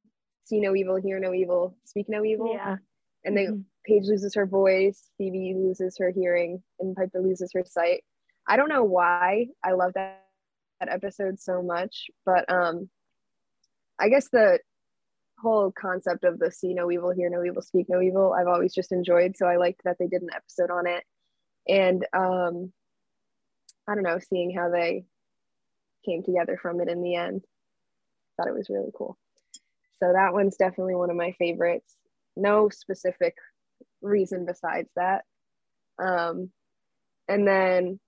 see 0.45 0.61
no 0.61 0.75
evil 0.75 0.97
hear 0.97 1.19
no 1.19 1.33
evil 1.33 1.77
speak 1.85 2.07
no 2.09 2.25
evil 2.25 2.53
yeah 2.53 2.77
and 3.25 3.37
they 3.37 3.47
mm-hmm. 3.47 3.61
paige 3.85 4.05
loses 4.07 4.35
her 4.35 4.47
voice 4.47 5.09
phoebe 5.19 5.55
loses 5.57 5.97
her 5.99 6.11
hearing 6.11 6.63
and 6.81 6.97
piper 6.97 7.21
loses 7.21 7.51
her 7.55 7.65
sight 7.65 8.03
i 8.49 8.57
don't 8.57 8.69
know 8.69 8.85
why 8.85 9.47
i 9.65 9.73
love 9.73 9.93
that, 9.95 10.21
that 10.21 10.32
episode 10.89 11.39
so 11.41 11.63
much 11.63 12.09
but 12.25 12.51
um 12.51 12.89
i 13.99 14.09
guess 14.09 14.29
the 14.29 14.59
whole 15.41 15.73
concept 15.73 16.25
of 16.25 16.39
the 16.39 16.51
see 16.51 16.73
no 16.73 16.91
evil 16.91 17.11
hear 17.11 17.29
no 17.29 17.45
evil 17.45 17.63
speak 17.63 17.87
no 17.89 18.01
evil 18.01 18.33
i've 18.33 18.47
always 18.47 18.73
just 18.73 18.93
enjoyed 18.93 19.37
so 19.37 19.47
i 19.47 19.57
liked 19.57 19.81
that 19.85 19.97
they 19.99 20.07
did 20.07 20.23
an 20.23 20.31
episode 20.35 20.71
on 20.71 20.87
it 20.87 21.03
and 21.69 22.07
um 22.13 22.73
i 23.89 23.95
don't 23.95 24.05
know 24.05 24.19
seeing 24.19 24.55
how 24.55 24.71
they 24.71 25.05
came 26.05 26.23
together 26.23 26.59
from 26.61 26.81
it 26.81 26.89
in 26.89 27.03
the 27.03 27.17
end 27.17 27.43
thought 28.37 28.49
it 28.49 28.57
was 28.57 28.71
really 28.71 28.91
cool. 28.97 29.17
So 30.01 30.13
that 30.13 30.33
one's 30.33 30.57
definitely 30.57 30.95
one 30.95 31.11
of 31.11 31.17
my 31.17 31.33
favorites. 31.33 31.97
No 32.37 32.69
specific 32.71 33.35
reason 34.01 34.47
besides 34.47 34.89
that. 34.97 35.25
Um, 36.03 36.51
and 37.29 37.47
then 37.47 38.01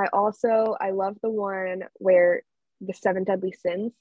I 0.00 0.08
also 0.12 0.76
I 0.80 0.90
love 0.90 1.16
the 1.22 1.30
one 1.30 1.84
where 1.94 2.42
the 2.80 2.94
seven 2.94 3.24
deadly 3.24 3.52
sins. 3.52 3.92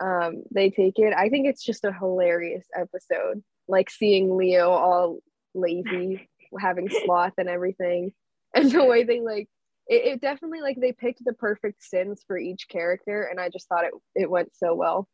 Um, 0.00 0.44
they 0.50 0.70
take 0.70 0.98
it. 0.98 1.14
I 1.14 1.28
think 1.28 1.46
it's 1.46 1.64
just 1.64 1.84
a 1.84 1.92
hilarious 1.92 2.66
episode. 2.74 3.42
Like 3.68 3.90
seeing 3.90 4.36
Leo 4.36 4.70
all 4.70 5.18
lazy, 5.54 6.28
having 6.58 6.88
sloth 6.88 7.34
and 7.38 7.48
everything, 7.48 8.12
and 8.54 8.70
the 8.70 8.84
way 8.84 9.04
they 9.04 9.20
like 9.20 9.48
it, 9.86 10.04
it 10.06 10.20
definitely 10.20 10.60
like 10.60 10.78
they 10.80 10.92
picked 10.92 11.24
the 11.24 11.32
perfect 11.32 11.82
sins 11.82 12.22
for 12.26 12.38
each 12.38 12.68
character 12.68 13.22
and 13.22 13.40
i 13.40 13.48
just 13.48 13.68
thought 13.68 13.84
it, 13.84 13.92
it 14.14 14.30
went 14.30 14.50
so 14.54 14.74
well 14.74 15.08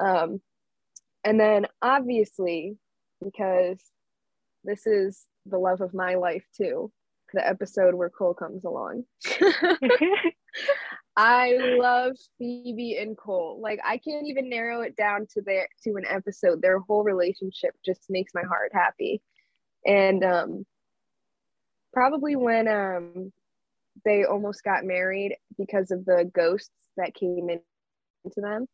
um 0.00 0.40
and 1.24 1.38
then 1.38 1.66
obviously, 1.80 2.76
because 3.22 3.78
this 4.64 4.86
is 4.86 5.24
the 5.46 5.58
love 5.58 5.80
of 5.80 5.94
my 5.94 6.16
life 6.16 6.44
too, 6.56 6.90
the 7.32 7.46
episode 7.46 7.94
where 7.94 8.10
Cole 8.10 8.34
comes 8.34 8.64
along. 8.64 9.04
I 11.16 11.56
love 11.78 12.12
Phoebe 12.38 12.96
and 12.98 13.16
Cole. 13.16 13.60
Like 13.62 13.80
I 13.84 13.98
can't 13.98 14.26
even 14.26 14.48
narrow 14.48 14.80
it 14.80 14.96
down 14.96 15.26
to 15.34 15.42
their 15.42 15.68
to 15.84 15.90
an 15.96 16.04
episode. 16.08 16.62
Their 16.62 16.78
whole 16.78 17.04
relationship 17.04 17.74
just 17.84 18.02
makes 18.08 18.32
my 18.34 18.42
heart 18.42 18.72
happy. 18.72 19.20
And 19.84 20.24
um 20.24 20.66
probably 21.92 22.36
when 22.36 22.66
um 22.68 23.32
they 24.04 24.24
almost 24.24 24.64
got 24.64 24.84
married 24.84 25.36
because 25.58 25.90
of 25.90 26.04
the 26.06 26.30
ghosts 26.34 26.70
that 26.96 27.14
came 27.14 27.50
in 27.50 27.60
into 28.24 28.40
them. 28.40 28.66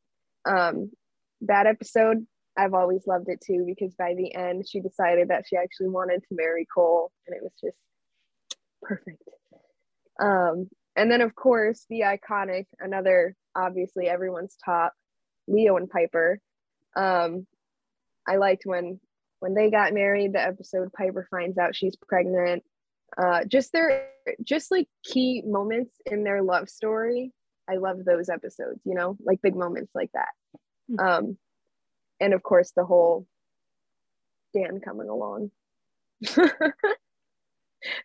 Um 0.49 0.93
that 1.41 1.67
episode 1.67 2.25
I've 2.57 2.75
always 2.75 3.07
loved 3.07 3.29
it 3.29 3.41
too 3.45 3.65
because 3.67 3.95
by 3.95 4.15
the 4.17 4.35
end 4.35 4.69
she 4.69 4.81
decided 4.81 5.29
that 5.29 5.45
she 5.49 5.57
actually 5.57 5.89
wanted 5.89 6.23
to 6.23 6.35
marry 6.37 6.67
Cole 6.73 7.11
and 7.27 7.35
it 7.35 7.43
was 7.43 7.53
just 7.61 7.77
perfect. 8.83 9.23
Um 10.21 10.69
and 10.99 11.13
then, 11.13 11.21
of 11.21 11.33
course, 11.37 11.87
the 11.89 12.01
iconic, 12.01 12.67
another 12.81 13.37
obviously 13.55 14.09
everyone's 14.09 14.57
top, 14.65 14.95
Leo 15.47 15.77
and 15.77 15.89
Piper. 15.89 16.41
Um, 16.97 17.47
I 18.27 18.35
liked 18.37 18.63
when 18.65 18.99
when 19.39 19.55
they 19.55 19.71
got 19.71 19.95
married. 19.95 20.33
The 20.33 20.43
episode 20.43 20.93
Piper 20.93 21.29
finds 21.31 21.57
out 21.57 21.77
she's 21.77 21.95
pregnant. 21.97 22.65
Uh, 23.17 23.45
just 23.45 23.73
their 23.73 24.09
just 24.43 24.73
like 24.73 24.89
key 25.05 25.41
moments 25.47 25.95
in 26.05 26.25
their 26.25 26.43
love 26.43 26.69
story. 26.69 27.33
I 27.71 27.77
love 27.77 28.05
those 28.05 28.29
episodes. 28.29 28.81
You 28.85 28.95
know, 28.95 29.17
like 29.25 29.41
big 29.41 29.55
moments 29.55 29.93
like 29.95 30.11
that. 30.15 30.31
Mm-hmm. 30.91 31.07
Um, 31.07 31.39
and 32.19 32.35
of 32.35 32.43
course, 32.43 32.73
the 32.75 32.85
whole 32.85 33.25
Dan 34.53 34.81
coming 34.81 35.09
along. 35.09 35.53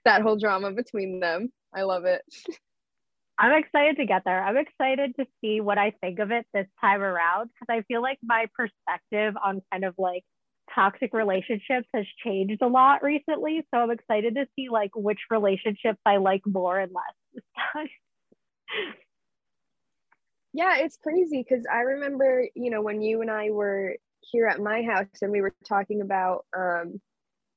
that 0.06 0.22
whole 0.22 0.38
drama 0.38 0.72
between 0.72 1.20
them. 1.20 1.52
I 1.74 1.84
love 1.84 2.06
it. 2.06 2.22
I'm 3.40 3.54
excited 3.54 3.98
to 3.98 4.06
get 4.06 4.24
there. 4.26 4.44
I'm 4.44 4.58
excited 4.58 5.16
to 5.20 5.26
see 5.42 5.60
what 5.60 5.78
I 5.78 5.92
think 6.02 6.20
of 6.20 6.32
it 6.32 6.46
this 6.54 6.68
time 6.80 7.02
around 7.02 7.50
because 7.50 7.68
I 7.70 7.82
feel 7.88 8.02
like 8.02 8.20
my 8.24 8.46
perspective 8.56 9.34
on 9.44 9.62
kind 9.72 9.86
of 9.86 9.96
like 9.98 10.24
toxic 10.74 11.14
relationships 11.14 11.88
has 11.94 12.06
changed 12.24 12.62
a 12.62 12.68
lot 12.68 13.04
recently. 13.04 13.66
So 13.74 13.80
I'm 13.80 13.92
excited 13.92 14.36
to 14.36 14.46
see 14.56 14.70
like 14.70 14.92
which 14.96 15.20
relationships 15.32 16.00
I 16.06 16.18
like 16.18 16.42
more 16.46 16.80
and 16.80 16.92
less 16.94 17.16
this 17.34 17.44
time. 17.74 17.88
Yeah, 20.56 20.78
it's 20.78 20.98
crazy 20.98 21.44
because 21.44 21.66
I 21.72 21.80
remember, 21.80 22.48
you 22.54 22.70
know, 22.70 22.84
when 22.84 23.02
you 23.02 23.22
and 23.22 23.32
I 23.32 23.50
were 23.50 23.96
here 24.32 24.46
at 24.46 24.60
my 24.60 24.84
house 24.84 25.08
and 25.24 25.32
we 25.32 25.42
were 25.42 25.54
talking 25.68 26.02
about 26.02 26.46
um, 26.56 27.02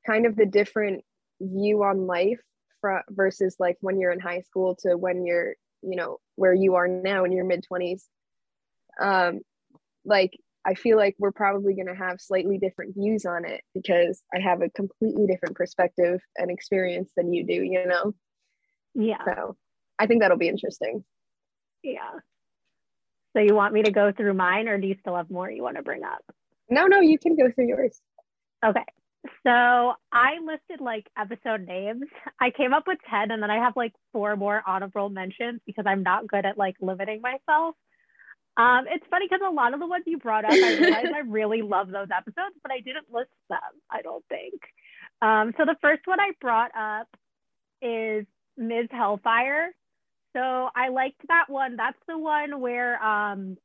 kind 0.06 0.24
of 0.24 0.34
the 0.34 0.46
different 0.46 1.04
view 1.40 1.82
on 1.82 2.06
life 2.06 2.40
from 2.80 3.00
versus 3.10 3.56
like 3.58 3.76
when 3.80 3.98
you're 3.98 4.12
in 4.12 4.20
high 4.20 4.40
school 4.40 4.76
to 4.80 4.96
when 4.96 5.24
you're 5.24 5.54
you 5.82 5.96
know 5.96 6.18
where 6.36 6.54
you 6.54 6.74
are 6.74 6.88
now 6.88 7.24
in 7.24 7.32
your 7.32 7.44
mid 7.44 7.64
20s 7.70 8.02
um 9.00 9.40
like 10.04 10.32
i 10.64 10.74
feel 10.74 10.96
like 10.96 11.14
we're 11.18 11.32
probably 11.32 11.74
going 11.74 11.86
to 11.86 11.94
have 11.94 12.20
slightly 12.20 12.58
different 12.58 12.94
views 12.94 13.24
on 13.24 13.44
it 13.44 13.62
because 13.74 14.22
i 14.34 14.40
have 14.40 14.62
a 14.62 14.70
completely 14.70 15.26
different 15.26 15.54
perspective 15.54 16.20
and 16.36 16.50
experience 16.50 17.10
than 17.16 17.32
you 17.32 17.44
do 17.46 17.54
you 17.54 17.86
know? 17.86 18.12
Yeah. 18.94 19.24
So 19.24 19.56
i 19.98 20.06
think 20.06 20.22
that'll 20.22 20.38
be 20.38 20.48
interesting. 20.48 21.04
Yeah. 21.82 22.10
So 23.34 23.42
you 23.42 23.54
want 23.54 23.74
me 23.74 23.82
to 23.82 23.90
go 23.90 24.12
through 24.12 24.32
mine 24.34 24.66
or 24.66 24.78
do 24.78 24.86
you 24.86 24.96
still 24.98 25.14
have 25.14 25.30
more 25.30 25.50
you 25.50 25.62
want 25.62 25.76
to 25.76 25.82
bring 25.82 26.02
up? 26.04 26.24
No 26.70 26.86
no 26.86 27.00
you 27.00 27.18
can 27.18 27.36
go 27.36 27.50
through 27.50 27.68
yours. 27.68 28.00
Okay 28.64 28.84
so 29.42 29.94
I 30.12 30.38
listed 30.44 30.80
like 30.80 31.06
episode 31.18 31.66
names. 31.66 32.04
I 32.40 32.50
came 32.50 32.72
up 32.72 32.84
with 32.86 32.98
10 33.10 33.30
and 33.30 33.42
then 33.42 33.50
I 33.50 33.62
have 33.62 33.74
like 33.76 33.92
four 34.12 34.36
more 34.36 34.62
honorable 34.66 35.08
mentions 35.08 35.60
because 35.66 35.84
I'm 35.86 36.02
not 36.02 36.26
good 36.26 36.44
at 36.44 36.58
like 36.58 36.76
limiting 36.80 37.20
myself. 37.20 37.74
Um, 38.56 38.86
it's 38.88 39.04
funny 39.10 39.26
because 39.28 39.42
a 39.46 39.52
lot 39.52 39.74
of 39.74 39.80
the 39.80 39.86
ones 39.86 40.04
you 40.06 40.18
brought 40.18 40.46
up, 40.46 40.52
I 40.52 40.76
realized 40.78 41.12
I 41.14 41.20
really 41.26 41.60
love 41.62 41.88
those 41.88 42.08
episodes, 42.16 42.56
but 42.62 42.72
I 42.72 42.80
didn't 42.80 43.12
list 43.12 43.30
them, 43.50 43.58
I 43.90 44.00
don't 44.02 44.24
think. 44.28 44.60
Um, 45.20 45.52
so 45.58 45.64
the 45.66 45.76
first 45.82 46.02
one 46.06 46.20
I 46.20 46.30
brought 46.40 46.70
up 46.74 47.08
is 47.82 48.26
Ms. 48.56 48.88
Hellfire. 48.90 49.74
So 50.34 50.40
I 50.74 50.88
liked 50.88 51.20
that 51.28 51.46
one. 51.48 51.76
That's 51.76 51.98
the 52.08 52.18
one 52.18 52.60
where 52.60 53.02
um, 53.02 53.58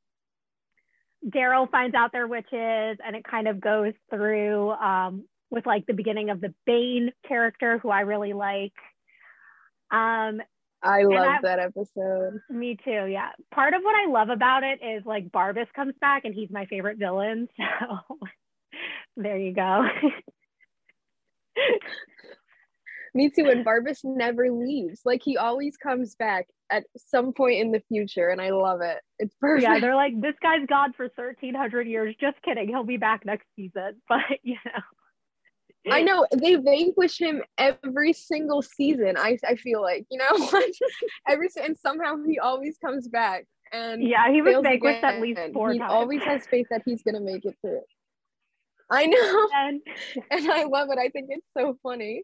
Daryl 1.27 1.69
finds 1.69 1.95
out 1.95 2.11
they're 2.11 2.27
witches 2.27 2.97
and 3.05 3.15
it 3.15 3.23
kind 3.23 3.47
of 3.47 3.61
goes 3.61 3.93
through 4.09 4.71
um, 4.71 5.25
with 5.51 5.65
like 5.65 5.85
the 5.85 5.93
beginning 5.93 6.29
of 6.29 6.41
the 6.41 6.53
Bane 6.65 7.11
character, 7.27 7.77
who 7.77 7.89
I 7.89 8.01
really 8.01 8.33
like. 8.33 8.73
Um, 9.91 10.41
I 10.83 11.03
love 11.03 11.41
that 11.43 11.59
episode. 11.59 12.39
Me 12.49 12.77
too. 12.83 13.05
Yeah. 13.05 13.29
Part 13.53 13.73
of 13.75 13.81
what 13.83 13.93
I 13.95 14.09
love 14.09 14.29
about 14.29 14.63
it 14.63 14.79
is 14.83 15.05
like 15.05 15.29
Barbas 15.29 15.71
comes 15.75 15.93
back 16.01 16.25
and 16.25 16.33
he's 16.33 16.49
my 16.49 16.65
favorite 16.65 16.97
villain. 16.97 17.47
So 17.79 18.17
there 19.17 19.37
you 19.37 19.53
go. 19.53 19.85
Me 23.13 23.29
too. 23.29 23.49
And 23.49 23.65
Barbas 23.65 23.99
never 24.03 24.49
leaves. 24.49 25.01
Like 25.03 25.21
he 25.23 25.37
always 25.37 25.75
comes 25.75 26.15
back 26.15 26.47
at 26.71 26.85
some 26.95 27.33
point 27.33 27.59
in 27.59 27.71
the 27.71 27.81
future, 27.89 28.29
and 28.29 28.39
I 28.39 28.51
love 28.51 28.79
it. 28.81 28.99
It's 29.19 29.35
perfect. 29.35 29.63
Yeah, 29.63 29.79
they're 29.79 29.95
like, 29.95 30.19
this 30.21 30.35
guy's 30.41 30.65
gone 30.67 30.93
for 30.93 31.09
1300 31.15 31.87
years. 31.87 32.15
Just 32.21 32.41
kidding. 32.41 32.69
He'll 32.69 32.85
be 32.85 32.97
back 32.97 33.25
next 33.25 33.47
season. 33.55 34.01
But 34.07 34.39
you 34.43 34.55
know. 34.65 34.81
I 35.89 36.03
know 36.03 36.27
they 36.35 36.55
vanquish 36.55 37.17
him 37.17 37.41
every 37.57 38.13
single 38.13 38.61
season. 38.61 39.15
I 39.17 39.37
I 39.47 39.55
feel 39.55 39.81
like 39.81 40.05
you 40.11 40.19
know 40.19 40.51
every 41.27 41.49
and 41.61 41.75
somehow 41.77 42.17
he 42.25 42.37
always 42.39 42.77
comes 42.77 43.07
back 43.07 43.45
and 43.71 44.03
yeah 44.03 44.29
he 44.31 44.41
was 44.41 44.57
vanquished 44.61 44.99
again. 44.99 45.15
at 45.15 45.21
least 45.21 45.41
four 45.53 45.73
he 45.73 45.79
times. 45.79 45.91
always 45.91 46.21
has 46.23 46.45
faith 46.47 46.67
that 46.69 46.83
he's 46.85 47.01
gonna 47.01 47.21
make 47.21 47.45
it 47.45 47.55
through. 47.61 47.81
I 48.91 49.05
know, 49.05 49.49
and, 49.55 49.81
and 50.29 50.51
I 50.51 50.65
love 50.65 50.89
it. 50.91 50.99
I 50.99 51.09
think 51.09 51.27
it's 51.29 51.47
so 51.57 51.77
funny. 51.81 52.23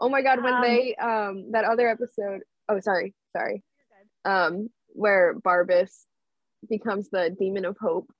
Oh 0.00 0.08
my 0.08 0.22
god, 0.22 0.42
when 0.42 0.54
um, 0.54 0.62
they 0.62 0.96
um 0.96 1.52
that 1.52 1.64
other 1.64 1.88
episode. 1.88 2.40
Oh, 2.68 2.80
sorry, 2.80 3.14
sorry. 3.36 3.62
Um, 4.24 4.70
where 4.88 5.34
Barbas 5.34 5.90
becomes 6.68 7.10
the 7.10 7.34
demon 7.38 7.64
of 7.64 7.76
hope 7.80 8.10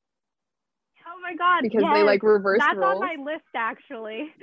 my 1.32 1.36
god! 1.36 1.62
Because 1.62 1.82
yes. 1.82 1.94
they 1.94 2.02
like 2.02 2.22
reverse 2.22 2.60
That's 2.60 2.76
roles. 2.76 2.94
on 2.94 3.00
my 3.00 3.16
list 3.22 3.44
actually. 3.54 4.32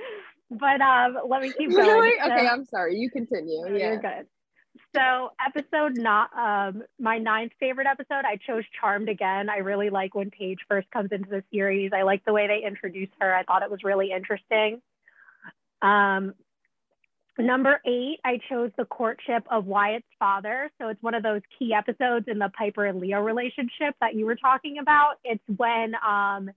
But 0.52 0.80
um, 0.80 1.16
let 1.28 1.42
me 1.42 1.52
keep 1.56 1.70
going. 1.70 1.86
Really? 1.86 2.12
So, 2.18 2.32
okay, 2.32 2.48
I'm 2.48 2.64
sorry. 2.64 2.96
You 2.96 3.08
continue. 3.08 3.62
No, 3.64 3.68
yeah, 3.68 3.86
you're 3.86 3.98
good. 3.98 4.26
So 4.92 5.30
episode 5.46 5.96
not 5.96 6.36
um 6.36 6.82
my 6.98 7.18
ninth 7.18 7.52
favorite 7.60 7.86
episode. 7.86 8.24
I 8.24 8.36
chose 8.44 8.64
Charmed 8.80 9.08
again. 9.08 9.48
I 9.48 9.58
really 9.58 9.90
like 9.90 10.16
when 10.16 10.30
Paige 10.30 10.58
first 10.68 10.90
comes 10.90 11.12
into 11.12 11.30
the 11.30 11.44
series. 11.52 11.92
I 11.94 12.02
like 12.02 12.24
the 12.24 12.32
way 12.32 12.48
they 12.48 12.66
introduce 12.66 13.10
her. 13.20 13.32
I 13.32 13.44
thought 13.44 13.62
it 13.62 13.70
was 13.70 13.84
really 13.84 14.10
interesting. 14.10 14.82
Um, 15.82 16.34
Number 17.40 17.80
eight, 17.86 18.20
I 18.24 18.38
chose 18.48 18.70
the 18.76 18.84
courtship 18.84 19.44
of 19.50 19.66
Wyatt's 19.66 20.04
father. 20.18 20.70
So 20.80 20.88
it's 20.88 21.02
one 21.02 21.14
of 21.14 21.22
those 21.22 21.40
key 21.58 21.72
episodes 21.72 22.26
in 22.28 22.38
the 22.38 22.50
Piper 22.50 22.84
and 22.86 23.00
Leo 23.00 23.20
relationship 23.20 23.94
that 24.00 24.14
you 24.14 24.26
were 24.26 24.36
talking 24.36 24.78
about. 24.78 25.14
It's 25.24 25.42
when 25.56 25.94
um, 26.06 26.50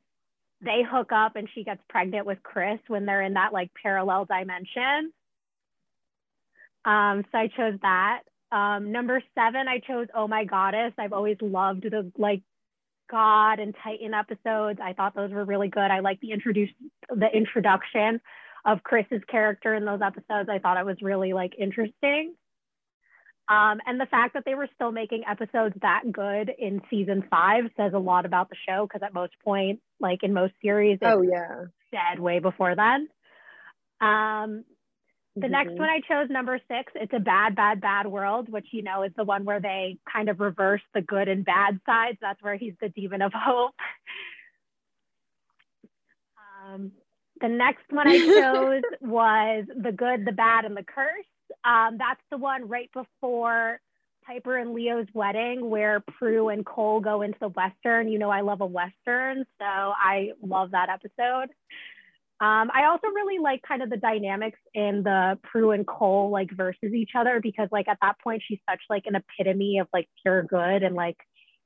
they 0.64 0.82
hook 0.90 1.12
up 1.12 1.36
and 1.36 1.48
she 1.54 1.64
gets 1.64 1.82
pregnant 1.90 2.26
with 2.26 2.42
Chris 2.44 2.80
when 2.88 3.06
they're 3.06 3.22
in 3.22 3.34
that 3.34 3.54
like 3.54 3.72
parallel 3.82 4.26
dimension. 4.26 5.12
Um, 6.86 7.24
so 7.32 7.38
I 7.38 7.48
chose 7.56 7.80
that. 7.82 8.22
Um, 8.52 8.92
number 8.92 9.22
seven, 9.36 9.68
I 9.68 9.80
chose 9.80 10.08
Oh 10.16 10.28
My 10.28 10.46
Goddess. 10.46 10.94
I've 10.98 11.14
always 11.14 11.38
loved 11.42 11.84
the 11.84 12.12
like 12.18 12.42
God 13.10 13.60
and 13.60 13.76
Titan 13.84 14.14
episodes. 14.14 14.80
I 14.82 14.94
thought 14.94 15.16
those 15.16 15.32
were 15.32 15.46
really 15.46 15.70
good. 15.70 15.92
I 15.92 16.00
like 16.00 16.20
the 16.20 16.32
introduce 16.32 16.70
the 17.10 17.28
introduction 17.34 18.22
of 18.66 18.84
Chris's 18.84 19.22
character 19.30 19.76
in 19.76 19.86
those 19.86 20.02
episodes. 20.02 20.50
I 20.50 20.60
thought 20.60 20.78
it 20.78 20.86
was 20.86 20.98
really 21.02 21.34
like 21.34 21.54
interesting. 21.58 22.36
Um, 23.50 23.80
and 23.86 24.00
the 24.00 24.06
fact 24.06 24.36
that 24.36 24.44
they 24.46 24.56
were 24.56 24.70
still 24.74 24.92
making 24.92 25.24
episodes 25.30 25.76
that 25.82 26.04
good 26.12 26.50
in 26.58 26.82
season 26.90 27.26
five 27.30 27.66
says 27.76 27.92
a 27.94 28.00
lot 28.00 28.26
about 28.26 28.50
the 28.50 28.56
show 28.68 28.88
because 28.88 29.06
at 29.06 29.14
most 29.14 29.34
point, 29.44 29.82
like 30.00 30.24
in 30.24 30.34
most 30.34 30.54
series, 30.62 30.98
oh 31.02 31.22
yeah, 31.22 31.66
dead 31.92 32.20
way 32.20 32.40
before 32.40 32.76
then. 32.76 33.10
Um, 34.00 34.64
the 35.36 35.42
mm-hmm. 35.42 35.52
next 35.52 35.72
one 35.72 35.90
I 35.90 36.00
chose, 36.08 36.30
number 36.30 36.60
six, 36.70 36.94
it's 36.96 37.14
a 37.14 37.20
bad, 37.20 37.56
bad, 37.56 37.82
bad 37.82 38.08
world, 38.08 38.50
which 38.50 38.68
you 38.72 38.84
know 38.84 39.04
is 39.04 39.12
the 39.18 39.24
one 39.24 39.44
where 39.44 39.60
they 39.60 39.98
kind 40.12 40.30
of 40.30 40.40
reverse 40.40 40.82
the 40.94 41.02
good 41.02 41.28
and 41.28 41.44
bad 41.44 41.80
sides. 41.86 42.20
That's 42.22 42.42
where 42.42 42.56
he's 42.56 42.76
the 42.80 42.90
demon 42.90 43.22
of 43.22 43.34
hope. 43.36 43.74
um, 46.66 46.92
the 47.42 47.50
next 47.50 47.84
one 47.90 48.08
I 48.08 48.18
chose 48.20 48.84
was 49.02 49.66
The 49.76 49.92
Good, 49.92 50.26
the 50.26 50.32
Bad, 50.32 50.66
and 50.66 50.78
the 50.78 50.84
Curse. 50.84 51.26
Um, 51.66 51.98
that's 51.98 52.22
the 52.32 52.38
one 52.38 52.68
right 52.68 52.90
before 52.94 53.80
Piper 54.26 54.58
and 54.58 54.74
Leo's 54.74 55.08
wedding, 55.14 55.70
where 55.70 56.02
Prue 56.18 56.50
and 56.50 56.66
Cole 56.66 57.00
go 57.00 57.22
into 57.22 57.38
the 57.40 57.50
Western. 57.50 58.08
You 58.08 58.20
know, 58.20 58.30
I 58.30 58.42
love 58.42 58.62
a 58.62 58.66
Western, 58.66 59.46
so 59.60 59.66
I 59.66 60.32
love 60.42 60.72
that 60.72 60.90
episode. 60.90 61.50
Um, 62.44 62.72
I 62.74 62.88
also 62.90 63.08
really 63.08 63.40
like 63.40 63.62
kind 63.62 63.82
of 63.82 63.90
the 63.90 63.98
dynamics 63.98 64.60
in 64.74 65.04
the 65.04 65.40
Prue 65.44 65.72
and 65.72 65.88
Cole 65.88 66.30
like 66.30 66.50
versus 66.52 66.94
each 66.94 67.12
other 67.16 67.40
because 67.42 67.70
like 67.72 67.88
at 67.88 68.00
that 68.02 68.20
point 68.22 68.42
she's 68.46 68.60
such 68.70 68.82
like 68.90 69.04
an 69.06 69.16
epitome 69.16 69.80
of 69.80 69.88
like 69.94 70.10
pure 70.22 70.44
good 70.44 70.84
and 70.84 70.94
like 70.94 71.16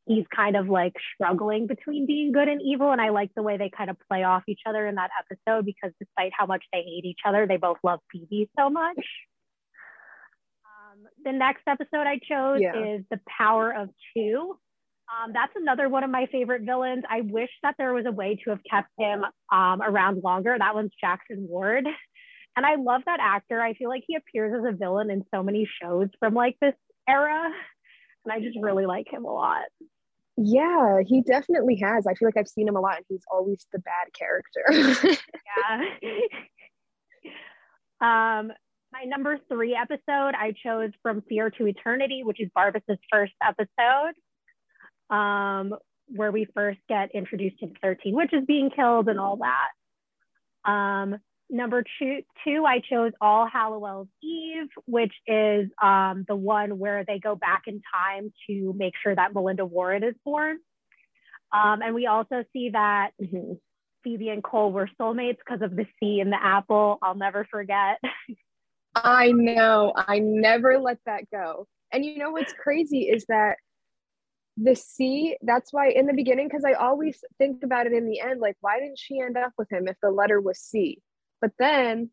he's 0.06 0.26
kind 0.36 0.56
of 0.56 0.70
like 0.70 0.94
struggling 1.16 1.66
between 1.66 2.06
being 2.06 2.32
good 2.32 2.48
and 2.48 2.62
evil 2.62 2.92
and 2.92 3.02
I 3.02 3.10
like 3.10 3.32
the 3.34 3.42
way 3.42 3.58
they 3.58 3.72
kind 3.76 3.90
of 3.90 3.98
play 4.08 4.24
off 4.24 4.44
each 4.48 4.62
other 4.68 4.86
in 4.86 4.96
that 4.96 5.10
episode 5.20 5.66
because 5.66 5.94
despite 6.00 6.32
how 6.38 6.46
much 6.46 6.64
they 6.72 6.84
hate 6.84 7.06
each 7.06 7.22
other 7.26 7.48
they 7.48 7.58
both 7.58 7.78
love 7.84 8.00
Phoebe 8.12 8.48
so 8.56 8.70
much. 8.70 9.04
The 11.24 11.32
next 11.32 11.64
episode 11.68 12.08
I 12.08 12.20
chose 12.20 12.60
yeah. 12.62 12.96
is 12.96 13.04
The 13.10 13.20
Power 13.38 13.72
of 13.72 13.90
Two. 14.16 14.58
Um, 15.08 15.32
that's 15.34 15.54
another 15.56 15.88
one 15.88 16.04
of 16.04 16.10
my 16.10 16.28
favorite 16.32 16.64
villains. 16.64 17.04
I 17.10 17.22
wish 17.22 17.50
that 17.64 17.76
there 17.78 17.94
was 17.94 18.06
a 18.06 18.12
way 18.12 18.38
to 18.44 18.50
have 18.50 18.60
kept 18.70 18.90
him 18.98 19.24
um, 19.52 19.82
around 19.82 20.22
longer. 20.24 20.56
That 20.58 20.76
one's 20.76 20.92
Jackson 21.00 21.48
Ward. 21.50 21.86
And 22.58 22.66
I 22.66 22.76
love 22.76 23.04
that 23.06 23.20
actor. 23.22 23.62
I 23.62 23.74
feel 23.76 23.88
like 23.88 24.04
he 24.06 24.16
appears 24.16 24.54
as 24.54 24.74
a 24.74 24.76
villain 24.76 25.10
in 25.10 25.24
so 25.34 25.44
many 25.44 25.70
shows 25.82 26.10
from 26.20 26.34
like 26.34 26.58
this 26.60 26.74
era. 27.08 27.52
And 28.26 28.34
I 28.34 28.40
just 28.42 28.58
really 28.62 28.86
like 28.86 29.12
him 29.12 29.26
a 29.26 29.32
lot. 29.32 29.64
Yeah, 30.36 31.00
he 31.06 31.22
definitely 31.22 31.80
has. 31.82 32.06
I 32.06 32.14
feel 32.14 32.28
like 32.28 32.38
I've 32.38 32.48
seen 32.48 32.68
him 32.68 32.76
a 32.76 32.82
lot 32.82 32.98
and 32.98 33.06
he's 33.10 33.24
always 33.32 33.66
the 33.72 33.80
bad 33.80 34.14
character. 34.14 35.18
yeah. 38.02 38.40
um, 38.40 38.52
my 38.92 39.04
number 39.04 39.38
three 39.50 39.76
episode 39.76 40.34
I 40.36 40.54
chose 40.64 40.92
from 41.02 41.22
Fear 41.28 41.52
to 41.52 41.68
Eternity, 41.68 42.22
which 42.24 42.42
is 42.42 42.50
Barbas's 42.56 42.98
first 43.12 43.34
episode 43.44 44.14
um, 45.10 45.74
where 46.08 46.32
we 46.32 46.48
first 46.54 46.80
get 46.88 47.12
introduced 47.14 47.60
to 47.60 47.68
the 47.68 47.76
13 47.82 48.16
witches 48.16 48.44
being 48.48 48.70
killed 48.70 49.10
and 49.10 49.20
all 49.20 49.38
that. 49.38 50.70
Um, 50.70 51.18
number 51.50 51.84
two, 52.00 52.22
two, 52.46 52.66
I 52.66 52.80
chose 52.80 53.12
All 53.22 53.48
Halliwell's 53.48 54.08
Eve, 54.22 54.70
which 54.86 55.14
is 55.28 55.70
um, 55.82 56.26
the 56.28 56.36
one 56.36 56.80
where 56.80 57.04
they 57.06 57.20
go 57.20 57.36
back 57.36 57.64
in 57.68 57.82
time 57.94 58.32
to 58.50 58.74
make 58.78 58.94
sure 59.02 59.16
that 59.16 59.34
Melinda 59.34 59.66
Warren 59.66 60.04
is 60.04 60.16
born. 60.24 60.58
Um, 61.54 61.82
and 61.82 61.96
we 61.96 62.08
also 62.08 62.44
see 62.52 62.72
that 62.74 63.12
mm-hmm. 63.22 63.54
Phoebe 64.04 64.30
and 64.30 64.44
Cole 64.44 64.72
were 64.72 64.90
soulmates 65.00 65.38
because 65.38 65.62
of 65.62 65.76
the 65.76 65.86
C 66.00 66.20
in 66.20 66.30
the 66.30 66.42
apple. 66.42 66.98
I'll 67.02 67.16
never 67.16 67.46
forget. 67.50 68.00
I 69.04 69.32
know. 69.32 69.94
I 69.96 70.20
never 70.20 70.80
let 70.80 70.98
that 71.06 71.30
go. 71.32 71.68
And 71.92 72.06
you 72.06 72.18
know 72.18 72.32
what's 72.32 72.54
crazy 72.54 73.04
is 73.04 73.26
that 73.30 73.58
the 74.58 74.76
C, 74.76 75.38
that's 75.42 75.72
why 75.72 75.90
in 75.90 76.08
the 76.08 76.14
beginning, 76.14 76.48
because 76.48 76.66
I 76.66 76.74
always 76.74 77.20
think 77.38 77.64
about 77.64 77.86
it 77.86 77.94
in 77.94 78.10
the 78.10 78.20
end, 78.20 78.42
like, 78.42 78.58
why 78.60 78.80
didn't 78.80 79.00
she 79.00 79.20
end 79.20 79.38
up 79.38 79.54
with 79.58 79.72
him 79.72 79.88
if 79.88 79.96
the 80.02 80.10
letter 80.10 80.42
was 80.42 80.60
C? 80.60 81.00
But 81.40 81.52
then 81.60 82.10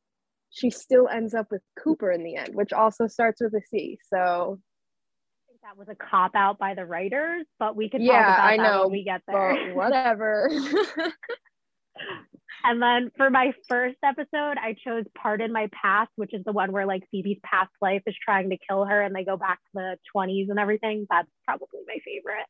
she 0.50 0.70
still 0.70 1.08
ends 1.08 1.34
up 1.34 1.46
with 1.50 1.62
Cooper 1.82 2.12
in 2.12 2.22
the 2.22 2.36
end, 2.36 2.54
which 2.54 2.72
also 2.72 3.06
starts 3.06 3.40
with 3.40 3.54
a 3.54 3.62
C. 3.70 3.98
So 4.08 4.60
I 4.60 5.48
think 5.48 5.60
that 5.62 5.76
was 5.78 5.88
a 5.88 5.94
cop 5.94 6.32
out 6.34 6.58
by 6.58 6.74
the 6.74 6.84
writers, 6.84 7.46
but 7.58 7.74
we 7.74 7.88
can 7.88 8.02
yeah, 8.02 8.36
I 8.40 8.56
know. 8.56 8.88
we 8.88 9.04
get 9.04 9.22
there. 9.26 9.74
whatever. 9.74 10.50
and 12.64 12.80
then 12.80 13.10
for 13.16 13.28
my 13.28 13.52
first 13.68 13.98
episode, 14.02 14.56
I 14.58 14.74
chose 14.82 15.04
Pardon 15.14 15.52
My 15.52 15.68
Past, 15.72 16.10
which 16.16 16.32
is 16.32 16.42
the 16.44 16.52
one 16.52 16.72
where 16.72 16.86
like 16.86 17.04
Phoebe's 17.10 17.38
past 17.44 17.70
life 17.82 18.02
is 18.06 18.16
trying 18.24 18.48
to 18.50 18.56
kill 18.68 18.86
her 18.86 19.02
and 19.02 19.14
they 19.14 19.24
go 19.24 19.36
back 19.36 19.58
to 19.58 19.70
the 19.74 19.98
20s 20.16 20.48
and 20.48 20.58
everything. 20.58 21.06
That's 21.10 21.28
probably 21.46 21.80
my 21.86 21.98
favorite. 22.04 22.46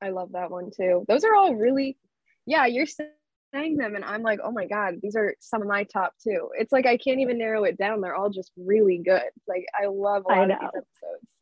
I 0.00 0.10
love 0.10 0.32
that 0.32 0.50
one 0.50 0.70
too. 0.70 1.04
Those 1.08 1.24
are 1.24 1.34
all 1.34 1.54
really, 1.54 1.98
yeah, 2.46 2.66
you're 2.66 2.86
saying 2.86 3.76
them 3.76 3.96
and 3.96 4.04
I'm 4.04 4.22
like, 4.22 4.38
oh 4.44 4.52
my 4.52 4.66
God, 4.66 4.94
these 5.02 5.16
are 5.16 5.34
some 5.40 5.60
of 5.60 5.68
my 5.68 5.84
top 5.84 6.14
two. 6.22 6.50
It's 6.54 6.72
like 6.72 6.86
I 6.86 6.96
can't 6.96 7.20
even 7.20 7.38
narrow 7.38 7.64
it 7.64 7.76
down. 7.76 8.00
They're 8.00 8.14
all 8.14 8.30
just 8.30 8.52
really 8.56 8.98
good. 9.04 9.22
Like 9.48 9.64
I 9.80 9.86
love 9.86 10.22
a 10.28 10.32
lot 10.32 10.50
of 10.50 10.58
these 10.60 10.68
episodes. 10.68 11.33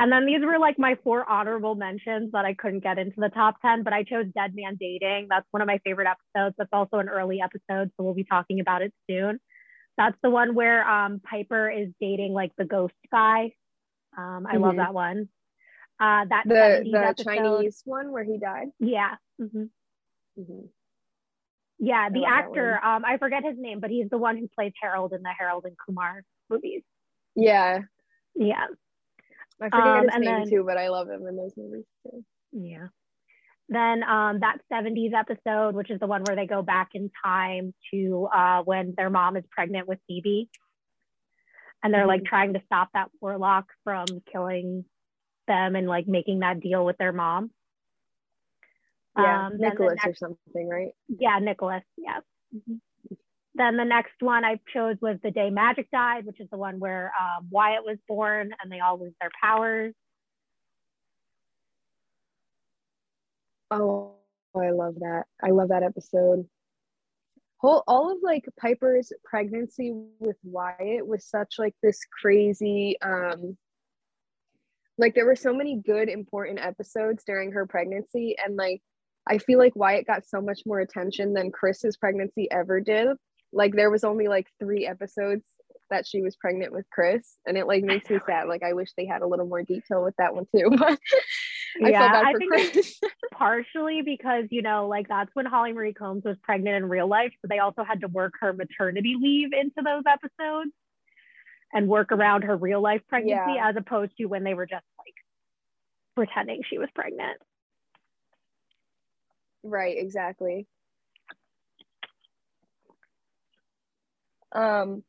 And 0.00 0.12
then 0.12 0.26
these 0.26 0.40
were 0.42 0.58
like 0.58 0.78
my 0.78 0.96
four 1.02 1.28
honorable 1.28 1.74
mentions 1.74 2.30
that 2.32 2.44
I 2.44 2.54
couldn't 2.54 2.84
get 2.84 2.98
into 2.98 3.20
the 3.20 3.30
top 3.30 3.60
10, 3.62 3.82
but 3.82 3.92
I 3.92 4.04
chose 4.04 4.26
Dead 4.32 4.54
Man 4.54 4.76
Dating. 4.78 5.26
That's 5.28 5.46
one 5.50 5.60
of 5.60 5.66
my 5.66 5.80
favorite 5.84 6.06
episodes. 6.06 6.54
That's 6.56 6.70
also 6.72 6.98
an 6.98 7.08
early 7.08 7.40
episode, 7.40 7.90
so 7.96 8.04
we'll 8.04 8.14
be 8.14 8.24
talking 8.24 8.60
about 8.60 8.82
it 8.82 8.94
soon. 9.10 9.40
That's 9.96 10.16
the 10.22 10.30
one 10.30 10.54
where 10.54 10.88
um, 10.88 11.20
Piper 11.28 11.68
is 11.68 11.88
dating 12.00 12.32
like 12.32 12.52
the 12.56 12.64
ghost 12.64 12.94
guy. 13.10 13.54
Um, 14.16 14.46
I 14.46 14.54
mm-hmm. 14.54 14.62
love 14.62 14.76
that 14.76 14.94
one. 14.94 15.28
Uh, 16.00 16.24
that 16.30 16.44
the 16.46 16.88
the 16.92 16.98
episode, 16.98 17.24
Chinese 17.24 17.82
one 17.84 18.12
where 18.12 18.22
he 18.22 18.38
died. 18.38 18.68
Yeah. 18.78 19.16
Mm-hmm. 19.40 19.64
Mm-hmm. 20.38 20.66
Yeah, 21.80 22.08
the 22.10 22.24
actor. 22.24 22.80
Um, 22.84 23.04
I 23.04 23.18
forget 23.18 23.44
his 23.44 23.56
name, 23.58 23.80
but 23.80 23.90
he's 23.90 24.08
the 24.08 24.18
one 24.18 24.36
who 24.36 24.48
plays 24.54 24.72
Harold 24.80 25.12
in 25.12 25.22
the 25.22 25.32
Harold 25.36 25.64
and 25.64 25.76
Kumar 25.84 26.22
movies. 26.48 26.82
Yeah. 27.34 27.80
Yeah. 28.36 28.66
I 29.60 29.66
forget 29.66 29.86
um, 29.86 30.04
his 30.04 30.20
name 30.20 30.24
then, 30.40 30.50
too, 30.50 30.64
but 30.66 30.78
I 30.78 30.88
love 30.88 31.08
him 31.08 31.26
in 31.26 31.36
those 31.36 31.52
movies 31.56 31.84
too. 32.04 32.24
Yeah. 32.52 32.88
Then 33.68 34.02
um, 34.02 34.40
that 34.40 34.58
70s 34.72 35.12
episode, 35.12 35.74
which 35.74 35.90
is 35.90 36.00
the 36.00 36.06
one 36.06 36.22
where 36.22 36.36
they 36.36 36.46
go 36.46 36.62
back 36.62 36.90
in 36.94 37.10
time 37.22 37.74
to 37.92 38.28
uh, 38.34 38.62
when 38.62 38.94
their 38.96 39.10
mom 39.10 39.36
is 39.36 39.44
pregnant 39.50 39.86
with 39.86 39.98
Phoebe. 40.06 40.48
And 41.82 41.92
they're 41.92 42.06
like 42.06 42.22
mm-hmm. 42.22 42.28
trying 42.28 42.52
to 42.54 42.62
stop 42.66 42.88
that 42.94 43.08
warlock 43.20 43.66
from 43.84 44.06
killing 44.32 44.84
them 45.46 45.76
and 45.76 45.86
like 45.86 46.08
making 46.08 46.40
that 46.40 46.60
deal 46.60 46.84
with 46.84 46.96
their 46.98 47.12
mom. 47.12 47.50
Yeah, 49.16 49.46
um, 49.46 49.58
Nicholas 49.58 49.98
next, 50.04 50.22
or 50.22 50.28
something, 50.46 50.68
right? 50.68 50.92
Yeah, 51.08 51.38
Nicholas. 51.40 51.82
Yeah. 51.96 52.18
Mm-hmm. 52.54 52.74
Then 53.58 53.76
the 53.76 53.84
next 53.84 54.14
one 54.20 54.44
I 54.44 54.60
chose 54.72 54.96
was 55.02 55.16
The 55.20 55.32
Day 55.32 55.50
Magic 55.50 55.90
Died, 55.90 56.24
which 56.26 56.38
is 56.38 56.48
the 56.48 56.56
one 56.56 56.78
where 56.78 57.12
um, 57.20 57.48
Wyatt 57.50 57.84
was 57.84 57.98
born 58.06 58.52
and 58.62 58.70
they 58.70 58.78
all 58.78 59.00
lose 59.00 59.14
their 59.20 59.32
powers. 59.42 59.94
Oh, 63.72 64.14
I 64.54 64.70
love 64.70 64.94
that. 65.00 65.24
I 65.42 65.50
love 65.50 65.70
that 65.70 65.82
episode. 65.82 66.46
Whole 67.56 67.82
all 67.88 68.12
of 68.12 68.18
like 68.22 68.44
Piper's 68.60 69.12
pregnancy 69.24 69.92
with 70.20 70.36
Wyatt 70.44 71.04
was 71.04 71.26
such 71.26 71.56
like 71.58 71.74
this 71.82 71.98
crazy 72.22 72.96
um 73.02 73.58
like 74.96 75.16
there 75.16 75.26
were 75.26 75.34
so 75.34 75.52
many 75.52 75.82
good 75.84 76.08
important 76.08 76.60
episodes 76.60 77.24
during 77.26 77.50
her 77.50 77.66
pregnancy 77.66 78.36
and 78.44 78.54
like 78.54 78.80
I 79.26 79.38
feel 79.38 79.58
like 79.58 79.74
Wyatt 79.74 80.06
got 80.06 80.24
so 80.24 80.40
much 80.40 80.60
more 80.64 80.78
attention 80.78 81.34
than 81.34 81.50
Chris's 81.50 81.96
pregnancy 81.96 82.48
ever 82.52 82.80
did 82.80 83.08
like 83.52 83.74
there 83.74 83.90
was 83.90 84.04
only 84.04 84.28
like 84.28 84.46
three 84.58 84.86
episodes 84.86 85.44
that 85.90 86.06
she 86.06 86.20
was 86.20 86.36
pregnant 86.36 86.72
with 86.72 86.84
Chris, 86.90 87.36
and 87.46 87.56
it 87.56 87.66
like 87.66 87.82
makes 87.82 88.08
me 88.10 88.18
sad. 88.26 88.48
Like 88.48 88.62
I 88.62 88.72
wish 88.72 88.90
they 88.96 89.06
had 89.06 89.22
a 89.22 89.26
little 89.26 89.46
more 89.46 89.62
detail 89.62 90.02
with 90.02 90.14
that 90.18 90.34
one 90.34 90.46
too. 90.54 90.70
But 91.80 91.88
I 91.88 91.90
yeah, 91.90 92.22
I 92.24 92.32
think 92.32 92.50
Chris. 92.50 92.98
partially 93.32 94.00
because 94.00 94.46
you 94.50 94.62
know, 94.62 94.88
like 94.88 95.06
that's 95.06 95.30
when 95.34 95.44
Holly 95.44 95.74
Marie 95.74 95.92
Combs 95.92 96.24
was 96.24 96.36
pregnant 96.42 96.76
in 96.76 96.88
real 96.88 97.06
life, 97.06 97.30
so 97.42 97.46
they 97.48 97.58
also 97.58 97.84
had 97.84 98.00
to 98.00 98.08
work 98.08 98.32
her 98.40 98.54
maternity 98.54 99.16
leave 99.20 99.50
into 99.52 99.82
those 99.84 100.02
episodes 100.06 100.70
and 101.74 101.86
work 101.86 102.10
around 102.10 102.42
her 102.44 102.56
real 102.56 102.80
life 102.80 103.02
pregnancy, 103.06 103.54
yeah. 103.56 103.68
as 103.68 103.76
opposed 103.76 104.12
to 104.16 104.24
when 104.24 104.44
they 104.44 104.54
were 104.54 104.64
just 104.64 104.84
like 104.98 105.14
pretending 106.16 106.62
she 106.68 106.78
was 106.78 106.88
pregnant. 106.94 107.36
Right. 109.62 109.98
Exactly. 109.98 110.66
Um, 114.52 115.02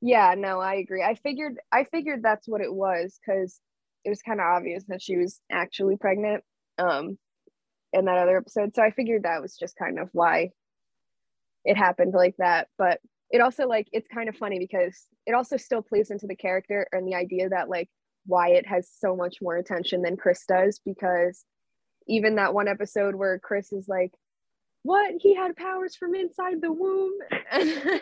yeah, 0.00 0.34
no, 0.36 0.60
I 0.60 0.74
agree. 0.74 1.02
I 1.02 1.14
figured 1.14 1.58
I 1.72 1.84
figured 1.84 2.22
that's 2.22 2.48
what 2.48 2.60
it 2.60 2.72
was 2.72 3.18
because 3.24 3.60
it 4.04 4.08
was 4.08 4.22
kind 4.22 4.40
of 4.40 4.46
obvious 4.46 4.84
that 4.88 5.02
she 5.02 5.16
was 5.16 5.40
actually 5.50 5.96
pregnant 5.96 6.42
um 6.78 7.18
in 7.92 8.04
that 8.06 8.18
other 8.18 8.38
episode. 8.38 8.74
So 8.74 8.82
I 8.82 8.90
figured 8.90 9.24
that 9.24 9.42
was 9.42 9.56
just 9.56 9.76
kind 9.76 9.98
of 9.98 10.08
why 10.12 10.50
it 11.64 11.76
happened 11.76 12.14
like 12.14 12.36
that. 12.38 12.68
But 12.78 13.00
it 13.30 13.40
also 13.40 13.66
like 13.66 13.88
it's 13.92 14.08
kind 14.08 14.28
of 14.28 14.36
funny 14.36 14.58
because 14.58 15.06
it 15.26 15.34
also 15.34 15.56
still 15.56 15.82
plays 15.82 16.10
into 16.10 16.26
the 16.26 16.36
character 16.36 16.86
and 16.92 17.06
the 17.06 17.14
idea 17.14 17.48
that 17.50 17.68
like 17.68 17.88
Wyatt 18.26 18.66
has 18.66 18.88
so 18.98 19.16
much 19.16 19.38
more 19.42 19.56
attention 19.56 20.02
than 20.02 20.16
Chris 20.16 20.44
does 20.46 20.80
because 20.84 21.44
even 22.08 22.36
that 22.36 22.54
one 22.54 22.68
episode 22.68 23.14
where 23.14 23.38
Chris 23.38 23.72
is 23.72 23.86
like, 23.86 24.12
What? 24.82 25.14
He 25.20 25.34
had 25.34 25.56
powers 25.56 25.94
from 25.94 26.14
inside 26.14 26.60
the 26.60 26.72
womb. 26.72 27.18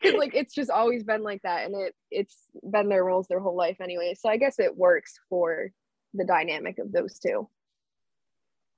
because 0.00 0.18
like 0.18 0.34
it's 0.34 0.54
just 0.54 0.70
always 0.70 1.04
been 1.04 1.22
like 1.22 1.42
that 1.42 1.66
and 1.66 1.74
it 1.74 1.94
it's 2.10 2.36
been 2.62 2.88
their 2.88 3.04
roles 3.04 3.26
their 3.28 3.40
whole 3.40 3.56
life 3.56 3.76
anyway 3.80 4.14
so 4.18 4.28
i 4.28 4.36
guess 4.36 4.58
it 4.58 4.76
works 4.76 5.14
for 5.28 5.70
the 6.14 6.24
dynamic 6.24 6.78
of 6.78 6.92
those 6.92 7.18
two. 7.18 7.48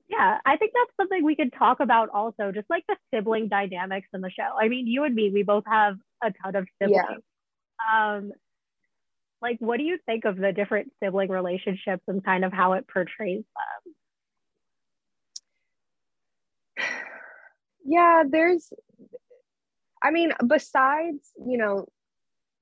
Yeah 0.08 0.38
i 0.46 0.56
think 0.56 0.72
that's 0.74 0.96
something 0.96 1.24
we 1.24 1.36
could 1.36 1.52
talk 1.52 1.80
about 1.80 2.08
also 2.10 2.50
just 2.52 2.68
like 2.70 2.84
the 2.88 2.96
sibling 3.14 3.48
dynamics 3.48 4.08
in 4.14 4.20
the 4.20 4.30
show. 4.30 4.56
I 4.60 4.68
mean 4.68 4.86
you 4.86 5.04
and 5.04 5.14
me 5.14 5.30
we 5.32 5.42
both 5.42 5.64
have 5.66 5.96
a 6.22 6.32
ton 6.42 6.56
of 6.56 6.66
siblings. 6.80 7.22
Yeah. 7.90 8.16
um 8.16 8.32
like 9.40 9.58
what 9.60 9.76
do 9.76 9.84
you 9.84 9.98
think 10.06 10.24
of 10.24 10.36
the 10.36 10.52
different 10.52 10.92
sibling 11.02 11.30
relationships 11.30 12.02
and 12.08 12.24
kind 12.24 12.44
of 12.44 12.52
how 12.52 12.72
it 12.72 12.86
portrays 12.88 13.44
them? 16.76 16.86
Yeah 17.84 18.24
there's 18.28 18.70
i 20.02 20.10
mean 20.10 20.32
besides 20.46 21.30
you 21.46 21.58
know 21.58 21.86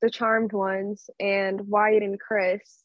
the 0.03 0.11
charmed 0.11 0.53
ones 0.53 1.09
and 1.21 1.61
wyatt 1.63 2.03
and 2.03 2.21
chris 2.21 2.83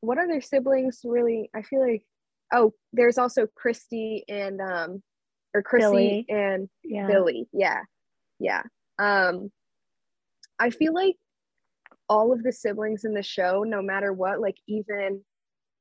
what 0.00 0.18
other 0.18 0.40
siblings 0.40 1.00
really 1.04 1.50
i 1.54 1.62
feel 1.62 1.80
like 1.80 2.02
oh 2.52 2.72
there's 2.92 3.18
also 3.18 3.46
christy 3.54 4.24
and 4.28 4.60
um 4.60 5.02
or 5.54 5.62
chrissy 5.62 5.86
billie. 5.88 6.26
and 6.28 6.68
yeah. 6.84 7.06
billie 7.06 7.48
yeah 7.52 7.80
yeah 8.38 8.62
um 8.98 9.50
i 10.58 10.70
feel 10.70 10.94
like 10.94 11.16
all 12.10 12.32
of 12.32 12.42
the 12.42 12.52
siblings 12.52 13.04
in 13.04 13.14
the 13.14 13.22
show, 13.22 13.62
no 13.62 13.80
matter 13.80 14.12
what, 14.12 14.40
like 14.40 14.56
even 14.66 15.22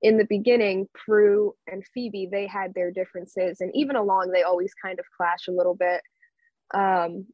in 0.03 0.17
the 0.17 0.27
beginning, 0.29 0.87
Prue 0.93 1.53
and 1.67 1.83
Phoebe, 1.91 2.29
they 2.31 2.45
had 2.45 2.73
their 2.73 2.91
differences, 2.91 3.59
and 3.59 3.71
even 3.73 3.97
along, 3.97 4.31
they 4.31 4.43
always 4.43 4.71
kind 4.81 4.99
of 4.99 5.05
clash 5.17 5.47
a 5.49 5.51
little 5.51 5.73
bit. 5.73 6.01
Um, 6.73 7.27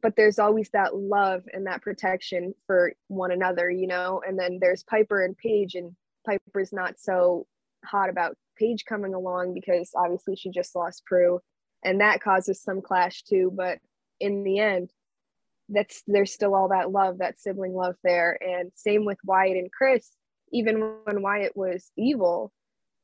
but 0.00 0.14
there's 0.16 0.38
always 0.38 0.70
that 0.70 0.94
love 0.94 1.42
and 1.52 1.66
that 1.66 1.82
protection 1.82 2.54
for 2.66 2.92
one 3.08 3.32
another, 3.32 3.70
you 3.70 3.86
know. 3.86 4.22
And 4.26 4.38
then 4.38 4.58
there's 4.60 4.84
Piper 4.84 5.24
and 5.24 5.36
Paige, 5.36 5.74
and 5.74 5.94
Piper's 6.26 6.72
not 6.72 6.98
so 6.98 7.46
hot 7.84 8.08
about 8.08 8.36
Paige 8.56 8.84
coming 8.84 9.14
along 9.14 9.54
because 9.54 9.90
obviously 9.96 10.36
she 10.36 10.50
just 10.50 10.74
lost 10.76 11.04
Prue, 11.04 11.40
and 11.84 12.00
that 12.00 12.20
causes 12.20 12.62
some 12.62 12.80
clash 12.80 13.22
too. 13.22 13.52
But 13.54 13.78
in 14.20 14.44
the 14.44 14.58
end, 14.58 14.90
that's 15.68 16.02
there's 16.06 16.32
still 16.32 16.54
all 16.54 16.68
that 16.68 16.90
love, 16.90 17.18
that 17.18 17.38
sibling 17.38 17.74
love 17.74 17.96
there. 18.04 18.38
And 18.42 18.70
same 18.74 19.04
with 19.04 19.18
Wyatt 19.24 19.56
and 19.56 19.72
Chris. 19.72 20.10
Even 20.52 20.94
when 21.04 21.22
Wyatt 21.22 21.56
was 21.56 21.90
evil, 21.96 22.52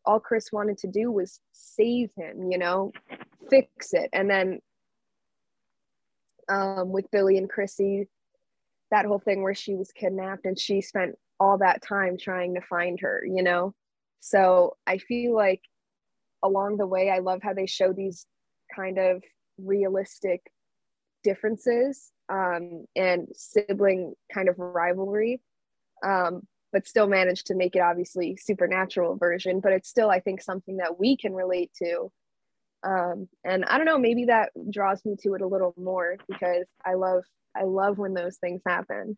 all 0.06 0.20
Chris 0.20 0.50
wanted 0.52 0.78
to 0.78 0.87
do 0.87 1.10
was 1.10 1.40
save 1.52 2.10
him, 2.16 2.50
you 2.50 2.58
know, 2.58 2.92
fix 3.50 3.92
it. 3.92 4.08
And 4.12 4.30
then 4.30 4.60
um, 6.48 6.90
with 6.90 7.11
Billie 7.11 7.38
and 7.38 7.48
Chrissy, 7.48 8.09
that 8.90 9.07
whole 9.07 9.18
thing 9.18 9.42
where 9.42 9.54
she 9.54 9.74
was 9.74 9.92
kidnapped 9.92 10.46
and 10.46 10.59
she 10.59 10.80
spent 10.80 11.16
all 11.40 11.59
that 11.59 11.83
time 11.83 12.16
trying 12.16 12.54
to 12.54 12.61
find 12.61 13.00
her, 13.00 13.24
you 13.26 13.42
know? 13.42 13.74
So 14.20 14.76
I 14.87 14.98
feel 14.98 15.35
like 15.35 15.62
along 16.42 16.76
the 16.76 16.87
way, 16.87 17.11
I 17.11 17.18
love 17.18 17.40
how 17.42 17.54
they 17.54 17.66
show 17.66 17.92
these 17.92 18.26
kind 18.74 18.98
of 18.98 19.22
realistic 19.59 20.42
differences 21.22 22.12
um, 22.28 22.85
and 22.94 23.28
sibling 23.35 24.14
kind 24.33 24.48
of 24.48 24.59
rivalry, 24.59 25.40
um, 26.04 26.46
but 26.72 26.87
still 26.87 27.07
managed 27.07 27.46
to 27.46 27.54
make 27.54 27.76
it 27.76 27.80
obviously 27.80 28.37
supernatural 28.37 29.16
version. 29.16 29.61
But 29.61 29.72
it's 29.72 29.88
still, 29.88 30.11
I 30.11 30.20
think, 30.20 30.42
something 30.42 30.76
that 30.78 30.98
we 30.98 31.16
can 31.16 31.35
relate 31.35 31.72
to. 31.83 32.11
Um, 32.85 33.29
and 33.44 33.64
I 33.64 33.79
don't 33.79 33.87
know, 33.87 33.99
maybe 33.99 34.27
that 34.27 34.51
draws 34.70 35.05
me 35.05 35.16
to 35.23 35.35
it 35.35 35.40
a 35.40 35.47
little 35.47 35.75
more 35.77 36.16
because 36.29 36.66
I 36.85 36.94
love, 36.94 37.25
I 37.57 37.64
love 37.64 37.99
when 37.99 38.14
those 38.14 38.37
things 38.37 38.61
happen. 38.66 39.16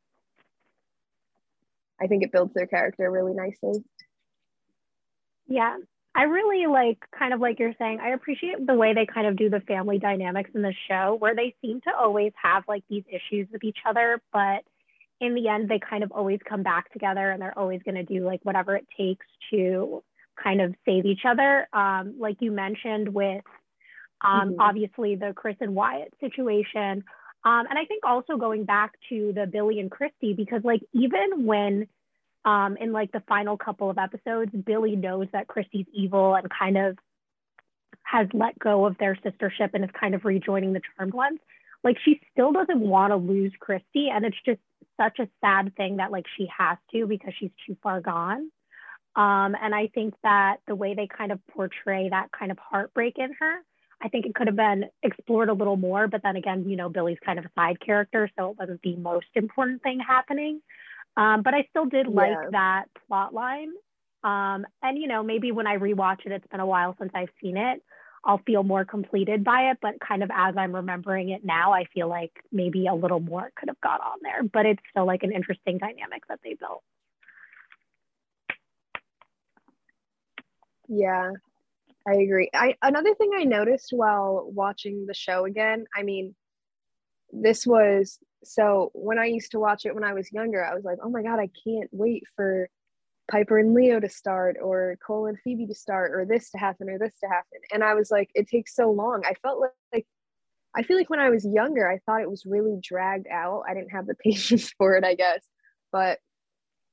I 2.01 2.07
think 2.07 2.23
it 2.23 2.33
builds 2.33 2.55
their 2.55 2.67
character 2.67 3.11
really 3.11 3.35
nicely. 3.35 3.83
Yeah, 5.49 5.77
I 6.15 6.25
really 6.25 6.67
like 6.67 6.99
kind 7.17 7.35
of 7.35 7.41
like 7.41 7.59
you're 7.59 7.75
saying, 7.79 7.99
I 8.01 8.11
appreciate 8.11 8.65
the 8.65 8.75
way 8.75 8.95
they 8.95 9.07
kind 9.07 9.27
of 9.27 9.37
do 9.37 9.51
the 9.51 9.61
family 9.61 9.99
dynamics 9.99 10.51
in 10.55 10.63
the 10.63 10.75
show 10.89 11.17
where 11.19 11.35
they 11.35 11.55
seem 11.61 11.81
to 11.83 11.91
always 11.95 12.33
have 12.43 12.65
like 12.69 12.85
these 12.89 13.05
issues 13.09 13.49
with 13.53 13.65
each 13.65 13.79
other, 13.87 14.23
but 14.33 14.63
in 15.21 15.35
the 15.35 15.49
end 15.49 15.69
they 15.69 15.79
kind 15.79 16.05
of 16.05 16.13
always 16.13 16.41
come 16.49 16.63
back 16.63 16.93
together 16.93 17.31
and 17.31 17.41
they're 17.41 17.59
always 17.59 17.83
going 17.83 17.95
to 17.95 18.03
do 18.03 18.25
like 18.25 18.41
whatever 18.45 18.77
it 18.77 18.87
takes 18.97 19.27
to 19.51 20.03
kind 20.43 20.61
of 20.61 20.75
save 20.85 21.07
each 21.07 21.23
other. 21.27 21.69
Um, 21.73 22.17
like 22.19 22.37
you 22.41 22.53
mentioned 22.53 23.13
with 23.13 23.45
um, 24.21 24.51
mm-hmm. 24.51 24.61
obviously 24.61 25.17
the 25.17 25.33
Chris 25.35 25.57
and 25.61 25.75
Wyatt 25.75 26.13
situation. 26.21 27.05
Um, 27.45 27.65
and 27.69 27.79
I 27.79 27.85
think 27.85 28.05
also 28.05 28.37
going 28.37 28.65
back 28.65 28.93
to 29.09 29.33
the 29.35 29.47
Billie 29.47 29.81
and 29.81 29.91
Christy, 29.91 30.35
because 30.35 30.63
like 30.65 30.81
even 30.93 31.47
when 31.47 31.87
um, 32.45 32.77
in 32.81 32.93
like 32.93 33.13
the 33.13 33.23
final 33.29 33.57
couple 33.57 33.91
of 33.91 33.99
episodes, 33.99 34.53
Billie 34.65 34.97
knows 34.97 35.29
that 35.33 35.49
Christy's 35.49 35.87
evil 35.93 36.35
and 36.35 36.49
kind 36.51 36.77
of 36.77 36.99
has 38.03 38.29
let 38.33 38.59
go 38.59 38.87
of 38.87 38.97
their 38.99 39.17
sistership 39.17 39.71
and 39.75 39.85
is 39.85 39.91
kind 39.99 40.15
of 40.15 40.25
rejoining 40.25 40.73
the 40.73 40.81
Charmed 40.97 41.13
Ones. 41.13 41.41
Like 41.83 41.97
she 42.05 42.21
still 42.33 42.53
doesn't 42.53 42.81
want 42.81 43.13
to 43.13 43.17
lose 43.17 43.53
Christy, 43.61 44.09
and 44.13 44.25
it's 44.25 44.37
just 44.45 44.61
such 45.01 45.19
a 45.19 45.29
sad 45.41 45.77
thing 45.77 45.97
that 45.97 46.11
like 46.11 46.25
she 46.37 46.49
has 46.57 46.79
to 46.93 47.07
because 47.07 47.33
she's 47.39 47.51
too 47.67 47.77
far 47.83 48.01
gone. 48.01 48.51
Um, 49.17 49.57
and 49.61 49.75
I 49.75 49.89
think 49.95 50.15
that 50.23 50.59
the 50.69 50.75
way 50.75 50.95
they 50.95 51.09
kind 51.09 51.33
of 51.33 51.41
portray 51.49 52.09
that 52.11 52.29
kind 52.39 52.53
of 52.53 52.59
heartbreak 52.59 53.15
in 53.17 53.33
her, 53.41 53.63
I 54.03 54.09
think 54.09 54.27
it 54.27 54.35
could 54.35 54.47
have 54.47 54.57
been 54.57 54.85
explored 55.03 55.49
a 55.49 55.55
little 55.55 55.77
more. 55.77 56.07
But 56.07 56.23
then 56.23 56.37
again, 56.37 56.69
you 56.69 56.77
know, 56.77 56.91
Billie's 56.91 57.19
kind 57.25 57.39
of 57.39 57.47
a 57.47 57.51
side 57.55 57.81
character, 57.81 58.31
so 58.39 58.51
it 58.51 58.59
wasn't 58.59 58.83
the 58.83 58.97
most 58.97 59.27
important 59.35 59.83
thing 59.83 60.01
happening. 60.01 60.61
Um, 61.17 61.41
but 61.43 61.55
I 61.55 61.67
still 61.71 61.87
did 61.87 62.07
like 62.07 62.31
yeah. 62.31 62.51
that 62.53 62.85
plot 63.09 63.33
line. 63.33 63.71
Um, 64.23 64.67
and 64.83 64.99
you 64.99 65.09
know, 65.09 65.23
maybe 65.23 65.51
when 65.51 65.67
I 65.67 65.79
rewatch 65.79 66.27
it, 66.27 66.33
it's 66.33 66.47
been 66.49 66.61
a 66.61 66.67
while 66.67 66.95
since 66.99 67.13
I've 67.15 67.31
seen 67.43 67.57
it. 67.57 67.83
I'll 68.23 68.43
feel 68.45 68.65
more 68.65 68.85
completed 68.85 69.45
by 69.45 69.71
it, 69.71 69.79
but 69.81 70.01
kind 70.01 70.23
of 70.23 70.31
as 70.35 70.57
I'm 70.59 70.75
remembering 70.75 71.29
it 71.31 71.45
now, 71.45 71.73
I 71.73 71.85
feel 71.95 72.09
like 72.09 72.33
maybe 72.51 72.89
a 72.89 72.95
little 72.95 73.21
more 73.21 73.53
could 73.55 73.69
have 73.69 73.81
got 73.81 74.01
on 74.01 74.19
there. 74.21 74.43
But 74.43 74.67
it's 74.67 74.83
still 74.91 75.07
like 75.07 75.23
an 75.23 75.33
interesting 75.33 75.79
dynamic 75.79 76.27
that 76.29 76.41
they 76.43 76.55
built. 76.55 76.83
Yeah, 80.89 81.33
I 82.09 82.15
agree. 82.15 82.51
I 82.55 82.77
another 82.83 83.15
thing 83.15 83.33
I 83.37 83.45
noticed 83.45 83.91
while 83.93 84.51
watching 84.53 85.07
the 85.07 85.15
show 85.15 85.45
again, 85.47 85.87
I 85.97 86.03
mean, 86.03 86.35
this 87.33 87.67
was 87.67 88.19
so 88.45 88.91
when 88.95 89.19
I 89.19 89.27
used 89.27 89.53
to 89.53 89.61
watch 89.61 89.87
it 89.87 89.95
when 89.95 90.05
I 90.05 90.15
was 90.15 90.33
younger, 90.33 90.65
I 90.65 90.75
was 90.75 90.85
like, 90.85 90.99
oh 91.03 91.11
my 91.11 91.23
God, 91.23 91.41
I 91.41 91.51
can't 91.67 91.91
wait 91.93 92.25
for 92.37 92.69
Piper 93.31 93.59
and 93.59 93.75
Leo 93.75 94.01
to 94.01 94.09
start, 94.09 94.57
or 94.63 94.99
Cole 95.07 95.27
and 95.27 95.39
Phoebe 95.45 95.67
to 95.69 95.75
start, 95.75 96.13
or 96.15 96.25
this 96.27 96.51
to 96.51 96.59
happen, 96.59 96.91
or 96.91 96.99
this 96.99 97.15
to 97.23 97.29
happen. 97.29 97.61
And 97.73 97.85
I 97.85 97.95
was 97.95 98.11
like, 98.11 98.31
it 98.35 98.49
takes 98.49 98.75
so 98.77 98.91
long. 98.93 99.25
I 99.27 99.35
felt 99.43 99.61
like, 99.61 99.73
like 99.93 100.07
I 100.77 100.83
feel 100.85 100.97
like 100.99 101.11
when 101.11 101.21
I 101.21 101.31
was 101.31 101.47
younger, 101.47 101.91
I 101.91 102.01
thought 102.07 102.23
it 102.23 102.31
was 102.31 102.47
really 102.47 102.79
dragged 102.83 103.27
out. 103.31 103.65
I 103.69 103.75
didn't 103.75 103.91
have 103.93 104.07
the 104.07 104.15
patience 104.25 104.73
for 104.79 104.97
it, 104.97 105.05
I 105.05 105.15
guess. 105.17 105.45
But 105.93 106.19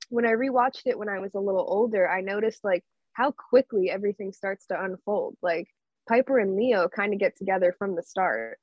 when 0.10 0.25
I 0.25 0.32
rewatched 0.32 0.84
it 0.86 0.97
when 0.99 1.10
I 1.10 1.19
was 1.19 1.34
a 1.36 1.39
little 1.39 1.65
older, 1.67 2.10
I 2.10 2.21
noticed 2.21 2.63
like 2.63 2.84
how 3.13 3.32
quickly 3.32 3.89
everything 3.89 4.34
starts 4.34 4.65
to 4.67 4.84
unfold. 4.84 5.38
Like 5.41 5.67
Piper 6.08 6.39
and 6.39 6.56
Leo 6.56 6.88
kind 6.89 7.13
of 7.13 7.19
get 7.19 7.38
together 7.38 7.73
from 7.78 7.95
the 7.95 8.04
start. 8.04 8.60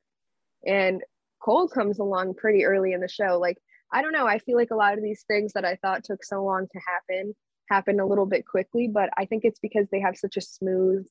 And 0.67 1.03
Cole 1.43 1.69
comes 1.69 1.99
along 1.99 2.35
pretty 2.35 2.65
early 2.65 2.93
in 2.93 3.01
the 3.01 3.09
show. 3.09 3.39
Like, 3.41 3.59
I 3.93 4.03
don't 4.03 4.13
know. 4.13 4.27
I 4.27 4.39
feel 4.39 4.57
like 4.57 4.71
a 4.71 4.77
lot 4.77 4.95
of 4.95 5.03
these 5.03 5.25
things 5.27 5.53
that 5.55 5.65
I 5.65 5.77
thought 5.77 6.05
took 6.05 6.23
so 6.23 6.45
long 6.45 6.67
to 6.71 6.81
happen 6.87 7.35
happen 7.69 8.01
a 8.01 8.07
little 8.07 8.27
bit 8.27 8.47
quickly, 8.47 8.89
but 8.93 9.11
I 9.17 9.25
think 9.25 9.45
it's 9.45 9.61
because 9.61 9.87
they 9.91 10.01
have 10.01 10.17
such 10.17 10.37
a 10.37 10.41
smooth 10.41 11.07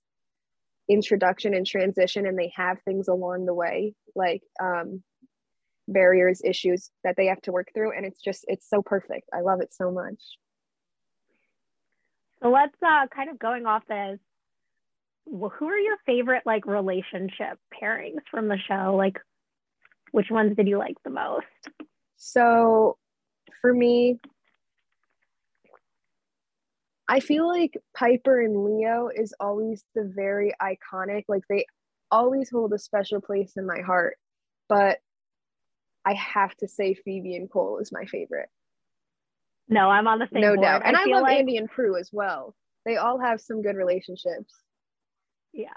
introduction 0.90 1.54
and 1.54 1.66
transition 1.66 2.26
and 2.26 2.38
they 2.38 2.52
have 2.56 2.82
things 2.84 3.08
along 3.08 3.46
the 3.46 3.54
way, 3.54 3.94
like 4.16 4.42
um, 4.62 5.02
barriers, 5.88 6.42
issues 6.44 6.90
that 7.04 7.16
they 7.16 7.28
have 7.28 7.42
to 7.42 7.52
work 7.52 7.70
through. 7.74 7.96
And 7.96 8.06
it's 8.06 8.22
just, 8.22 8.44
it's 8.48 8.70
so 8.70 8.82
perfect. 8.82 9.30
I 9.34 9.42
love 9.42 9.62
it 9.62 9.74
so 9.74 9.92
much. 9.92 10.22
So 12.42 12.50
let's 12.50 12.76
uh, 12.82 13.08
kind 13.14 13.30
of 13.30 13.40
going 13.40 13.66
off 13.66 13.84
this. 13.88 14.20
Who 15.26 15.68
are 15.68 15.78
your 15.78 15.98
favorite 16.06 16.44
like 16.46 16.66
relationship 16.66 17.60
pairings 17.82 18.22
from 18.32 18.48
the 18.48 18.58
show? 18.58 18.96
Like, 18.98 19.20
which 20.12 20.32
ones 20.32 20.56
did 20.56 20.68
you 20.68 20.78
like 20.78 20.96
the 21.04 21.12
most? 21.12 21.46
So 22.18 22.98
for 23.62 23.74
me, 23.74 24.20
I 27.08 27.20
feel 27.20 27.48
like 27.48 27.78
Piper 27.96 28.40
and 28.40 28.64
Leo 28.64 29.10
is 29.14 29.34
always 29.40 29.84
the 29.96 30.04
very 30.04 30.54
iconic, 30.62 31.26
like 31.28 31.44
they 31.50 31.66
always 32.12 32.50
hold 32.50 32.74
a 32.74 32.80
special 32.80 33.22
place 33.22 33.54
in 33.58 33.66
my 33.66 33.82
heart. 33.82 34.18
But 34.68 35.00
I 36.06 36.14
have 36.14 36.56
to 36.58 36.68
say 36.68 36.94
Phoebe 36.94 37.36
and 37.36 37.50
Cole 37.50 37.80
is 37.80 37.92
my 37.92 38.06
favorite. 38.06 38.50
No, 39.70 39.90
I'm 39.90 40.08
on 40.08 40.20
the 40.20 40.28
same. 40.34 40.42
No 40.42 40.56
board. 40.56 40.62
doubt. 40.62 40.82
And 40.84 40.98
I, 40.98 41.04
I 41.04 41.06
love 41.06 41.22
like... 41.22 41.38
Andy 41.38 41.58
and 41.58 41.70
Prue 41.70 41.98
as 41.98 42.10
well. 42.12 42.56
They 42.86 42.98
all 42.98 43.20
have 43.20 43.40
some 43.40 43.62
good 43.62 43.76
relationships. 43.76 44.54
Yeah. 45.54 45.70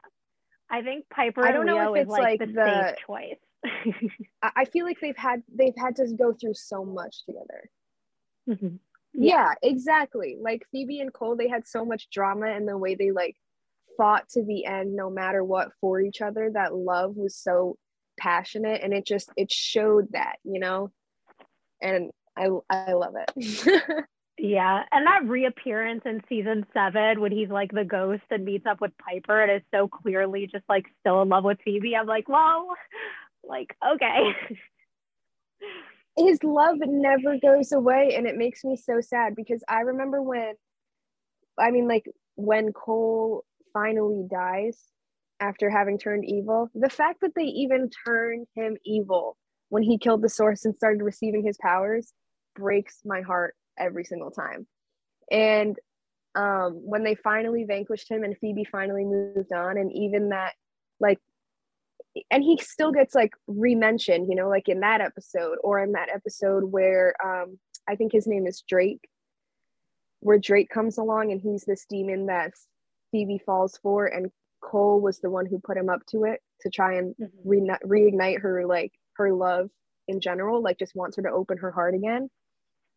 I 0.71 0.83
think 0.83 1.05
Piper 1.11 1.47
I 1.47 1.53
don't 1.53 1.67
know 1.67 1.95
if 1.95 2.03
it's 2.03 2.11
like, 2.11 2.23
like 2.23 2.39
the, 2.41 2.47
the 2.47 2.97
choice. 3.07 4.11
I 4.43 4.65
feel 4.65 4.87
like 4.87 4.99
they've 5.01 5.17
had 5.17 5.43
they've 5.55 5.77
had 5.77 5.97
to 5.97 6.07
go 6.19 6.33
through 6.33 6.55
so 6.55 6.85
much 6.85 7.25
together. 7.27 7.71
Mm-hmm. 8.49 8.77
Yeah. 9.15 9.55
yeah, 9.63 9.71
exactly. 9.71 10.39
Like 10.41 10.67
Phoebe 10.73 11.01
and 11.01 11.13
Cole, 11.13 11.37
they 11.37 11.49
had 11.49 11.67
so 11.67 11.85
much 11.85 12.09
drama 12.11 12.47
and 12.47 12.67
the 12.67 12.79
way 12.79 12.95
they 12.95 13.11
like 13.11 13.37
fought 13.99 14.29
to 14.31 14.43
the 14.43 14.65
end, 14.65 14.97
no 14.97 15.11
matter 15.11 15.45
what, 15.45 15.73
for 15.81 16.01
each 16.01 16.23
other. 16.23 16.51
That 16.51 16.75
love 16.75 17.17
was 17.17 17.37
so 17.37 17.77
passionate, 18.19 18.81
and 18.83 18.95
it 18.95 19.07
just 19.07 19.31
it 19.37 19.53
showed 19.53 20.09
that, 20.13 20.37
you 20.45 20.59
know. 20.59 20.91
And 21.83 22.11
I 22.37 22.49
I 22.71 22.93
love 22.93 23.15
it. 23.17 24.05
yeah, 24.39 24.83
and 24.91 25.07
that 25.07 25.25
reappearance 25.25 26.03
in 26.05 26.23
season 26.29 26.67
seven 26.73 27.21
when 27.21 27.33
he's 27.33 27.49
like 27.49 27.73
the 27.73 27.85
ghost 27.85 28.23
and 28.31 28.45
meets 28.45 28.67
up 28.67 28.81
with 28.81 28.93
Piper 28.99 29.43
and 29.43 29.53
is 29.53 29.63
so 29.75 29.89
clearly 29.89 30.49
just 30.51 30.65
like 30.69 30.87
still 31.01 31.23
in 31.23 31.29
love 31.29 31.45
with 31.45 31.59
Phoebe. 31.65 31.97
I'm 31.97 32.07
like, 32.07 32.29
whoa, 32.29 32.69
like 33.45 33.77
okay. 33.95 34.33
His 36.17 36.43
love 36.45 36.77
never 36.85 37.39
goes 37.39 37.73
away, 37.73 38.15
and 38.17 38.27
it 38.27 38.37
makes 38.37 38.65
me 38.65 38.77
so 38.77 39.01
sad 39.01 39.35
because 39.35 39.65
I 39.67 39.81
remember 39.81 40.21
when, 40.21 40.55
I 41.59 41.71
mean, 41.71 41.89
like 41.89 42.05
when 42.35 42.73
Cole 42.73 43.45
finally 43.73 44.27
dies 44.31 44.79
after 45.41 45.71
having 45.71 45.99
turned 45.99 46.27
evil, 46.27 46.69
the 46.75 46.91
fact 46.91 47.23
that 47.23 47.35
they 47.35 47.45
even 47.45 47.89
turned 48.05 48.47
him 48.55 48.77
evil 48.85 49.39
when 49.73 49.83
he 49.83 49.97
killed 49.97 50.21
the 50.21 50.29
source 50.29 50.67
and 50.67 50.77
started 50.77 51.03
receiving 51.03 51.43
his 51.43 51.57
powers 51.57 52.13
breaks 52.55 52.99
my 53.07 53.23
heart 53.23 53.55
every 53.79 54.05
single 54.05 54.31
time. 54.31 54.67
And 55.31 55.79
um, 56.35 56.73
when 56.85 57.05
they 57.05 57.15
finally 57.15 57.65
vanquished 57.65 58.11
him 58.11 58.23
and 58.23 58.37
Phoebe 58.37 58.67
finally 58.71 59.07
moved 59.07 59.51
on, 59.51 59.79
and 59.79 59.91
even 59.91 60.29
that, 60.29 60.53
like, 61.01 61.19
and 62.31 62.45
he 62.45 62.59
still 62.59 62.93
gets 62.93 63.15
like 63.15 63.33
re-mentioned, 63.47 64.29
you 64.29 64.35
know, 64.35 64.51
like 64.51 64.69
in 64.69 64.81
that 64.81 65.01
episode 65.01 65.57
or 65.65 65.83
in 65.83 65.93
that 65.93 66.11
episode 66.15 66.65
where 66.65 67.15
um, 67.25 67.59
I 67.89 67.97
think 67.97 68.13
his 68.13 68.27
name 68.27 68.47
is 68.47 68.63
Drake, 68.69 69.09
where 70.21 70.39
Drake 70.39 70.69
comes 70.69 70.99
along 70.99 71.33
and 71.33 71.41
he's 71.41 71.65
this 71.65 71.87
demon 71.89 72.27
that 72.27 72.53
Phoebe 73.11 73.41
falls 73.47 73.79
for, 73.83 74.05
and 74.05 74.31
Cole 74.63 75.01
was 75.01 75.21
the 75.21 75.31
one 75.31 75.47
who 75.47 75.59
put 75.59 75.79
him 75.79 75.89
up 75.89 76.05
to 76.11 76.25
it 76.25 76.41
to 76.61 76.69
try 76.69 76.97
and 76.97 77.15
mm-hmm. 77.15 77.49
re- 77.49 78.11
reignite 78.11 78.43
her 78.43 78.67
like 78.67 78.93
her 79.17 79.33
love 79.33 79.71
in 80.09 80.21
general, 80.21 80.63
like 80.63 80.79
just 80.79 80.95
wants 80.95 81.17
her 81.17 81.23
to 81.23 81.31
open 81.31 81.59
her 81.59 81.71
heart 81.71 81.95
again. 81.95 82.29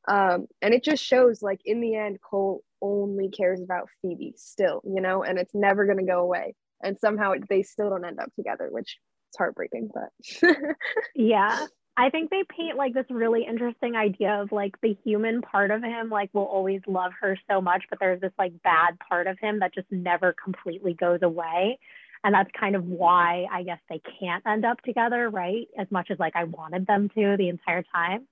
Um, 0.08 0.48
and 0.62 0.74
it 0.74 0.84
just 0.84 1.04
shows 1.04 1.42
like 1.42 1.62
in 1.66 1.82
the 1.82 1.96
end, 1.96 2.20
Cole 2.22 2.64
only 2.82 3.30
cares 3.30 3.62
about 3.62 3.90
Phoebe 4.02 4.34
still, 4.38 4.82
you 4.84 5.02
know, 5.02 5.24
and 5.24 5.40
it's 5.40 5.54
never 5.56 5.86
gonna 5.86 6.06
go 6.06 6.20
away. 6.20 6.56
And 6.84 6.98
somehow 6.98 7.34
they 7.50 7.64
still 7.64 7.90
don't 7.90 8.06
end 8.06 8.20
up 8.20 8.34
together, 8.36 8.68
which 8.70 8.98
is 9.32 9.38
heartbreaking, 9.38 9.90
but 9.94 10.50
yeah. 11.16 11.66
I 11.98 12.10
think 12.10 12.30
they 12.30 12.44
paint 12.50 12.76
like 12.76 12.94
this 12.94 13.06
really 13.10 13.46
interesting 13.48 13.96
idea 13.96 14.42
of 14.42 14.52
like 14.52 14.76
the 14.82 14.98
human 15.06 15.42
part 15.42 15.72
of 15.72 15.82
him, 15.82 16.10
like 16.10 16.30
will 16.34 16.44
always 16.44 16.82
love 16.88 17.14
her 17.22 17.38
so 17.50 17.62
much, 17.62 17.86
but 17.90 18.00
there's 18.00 18.20
this 18.20 18.34
like 18.38 18.52
bad 18.64 19.00
part 19.08 19.28
of 19.28 19.40
him 19.40 19.60
that 19.60 19.74
just 19.74 19.90
never 19.90 20.36
completely 20.44 20.94
goes 20.94 21.20
away 21.22 21.80
and 22.24 22.34
that's 22.34 22.50
kind 22.60 22.76
of 22.76 22.86
why 22.86 23.46
I 23.52 23.64
guess 23.64 23.80
they 23.90 24.02
can't 24.20 24.46
end 24.48 24.66
up 24.66 24.82
together, 24.82 25.30
right? 25.30 25.68
As 25.78 25.88
much 25.92 26.10
as 26.12 26.20
like 26.20 26.36
I 26.36 26.46
wanted 26.46 26.88
them 26.88 27.10
to 27.10 27.36
the 27.38 27.50
entire 27.50 27.84
time. 27.94 28.28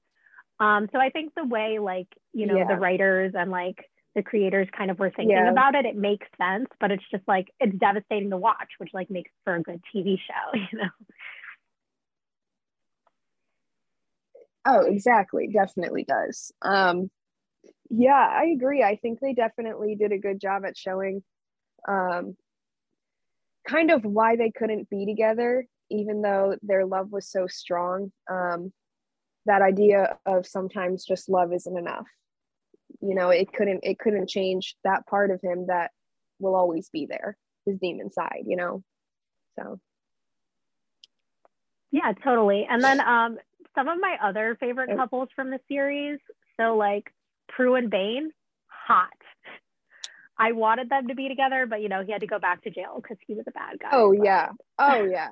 Um, 0.59 0.87
so 0.91 0.99
I 0.99 1.09
think 1.09 1.33
the 1.35 1.45
way 1.45 1.79
like 1.79 2.07
you 2.33 2.45
know 2.45 2.57
yeah. 2.57 2.67
the 2.67 2.75
writers 2.75 3.33
and 3.35 3.51
like 3.51 3.77
the 4.15 4.23
creators 4.23 4.67
kind 4.77 4.91
of 4.91 4.99
were 4.99 5.09
thinking 5.09 5.37
yeah. 5.37 5.51
about 5.51 5.75
it, 5.75 5.85
it 5.85 5.95
makes 5.95 6.27
sense, 6.37 6.67
but 6.79 6.91
it's 6.91 7.03
just 7.11 7.23
like 7.27 7.47
it's 7.59 7.77
devastating 7.77 8.29
to 8.29 8.37
watch, 8.37 8.69
which 8.77 8.91
like 8.93 9.09
makes 9.09 9.31
for 9.43 9.55
a 9.55 9.61
good 9.61 9.81
TV 9.93 10.17
show, 10.17 10.53
you 10.71 10.79
know. 10.79 10.89
Oh, 14.65 14.81
exactly. 14.81 15.49
Definitely 15.51 16.05
does. 16.05 16.51
Um, 16.61 17.09
yeah, 17.89 18.13
I 18.13 18.45
agree. 18.55 18.81
I 18.81 18.95
think 18.95 19.19
they 19.19 19.33
definitely 19.33 19.95
did 19.95 20.11
a 20.11 20.17
good 20.17 20.39
job 20.39 20.63
at 20.65 20.77
showing 20.77 21.21
um, 21.87 22.37
kind 23.67 23.91
of 23.91 24.03
why 24.03 24.35
they 24.35 24.51
couldn't 24.51 24.89
be 24.89 25.05
together, 25.05 25.65
even 25.89 26.21
though 26.21 26.55
their 26.61 26.85
love 26.85 27.11
was 27.11 27.29
so 27.29 27.47
strong. 27.47 28.11
Um, 28.29 28.71
that 29.45 29.61
idea 29.61 30.17
of 30.25 30.47
sometimes 30.47 31.05
just 31.05 31.29
love 31.29 31.53
isn't 31.53 31.77
enough. 31.77 32.07
You 33.01 33.15
know, 33.15 33.29
it 33.29 33.51
couldn't 33.51 33.81
it 33.83 33.99
couldn't 33.99 34.29
change 34.29 34.75
that 34.83 35.05
part 35.07 35.31
of 35.31 35.41
him 35.41 35.67
that 35.67 35.91
will 36.39 36.55
always 36.55 36.89
be 36.89 37.05
there, 37.05 37.37
his 37.65 37.77
demon 37.79 38.11
side. 38.11 38.43
You 38.45 38.55
know, 38.55 38.83
so. 39.59 39.79
Yeah, 41.91 42.13
totally. 42.23 42.65
And 42.67 42.83
then 42.83 42.99
um, 43.01 43.37
some 43.75 43.87
of 43.87 43.99
my 43.99 44.17
other 44.23 44.57
favorite 44.59 44.97
couples 44.97 45.29
from 45.35 45.51
the 45.51 45.59
series. 45.67 46.19
So 46.59 46.75
like 46.75 47.13
Prue 47.49 47.75
and 47.75 47.89
Bane, 47.89 48.31
hot. 48.67 49.09
I 50.37 50.51
wanted 50.53 50.89
them 50.89 51.07
to 51.07 51.15
be 51.15 51.27
together, 51.27 51.65
but 51.67 51.81
you 51.81 51.89
know, 51.89 52.03
he 52.03 52.11
had 52.11 52.21
to 52.21 52.27
go 52.27 52.39
back 52.39 52.63
to 52.63 52.69
jail 52.69 52.99
because 53.01 53.17
he 53.25 53.33
was 53.33 53.45
a 53.47 53.51
bad 53.51 53.79
guy. 53.79 53.89
Oh 53.91 54.13
but. 54.15 54.25
yeah. 54.25 54.49
Oh 54.79 55.03
yeah. 55.11 55.29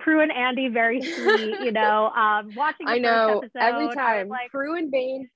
Prue 0.00 0.20
and 0.20 0.32
Andy, 0.32 0.68
very 0.68 1.02
sweet, 1.02 1.60
you 1.60 1.72
know. 1.72 2.06
Um, 2.08 2.50
watching 2.56 2.86
I 2.88 2.98
know 2.98 3.38
episode, 3.38 3.58
every 3.60 3.94
time 3.94 4.28
like, 4.28 4.50
Prue 4.50 4.76
and 4.76 4.90
Bane. 4.90 5.28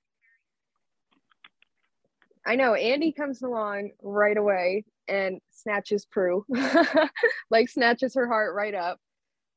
I 2.45 2.55
know 2.55 2.73
Andy 2.73 3.13
comes 3.13 3.41
along 3.41 3.91
right 4.01 4.35
away 4.35 4.83
and 5.07 5.39
snatches 5.51 6.05
Prue, 6.05 6.45
like 7.49 7.69
snatches 7.69 8.15
her 8.15 8.27
heart 8.27 8.53
right 8.55 8.75
up. 8.75 8.99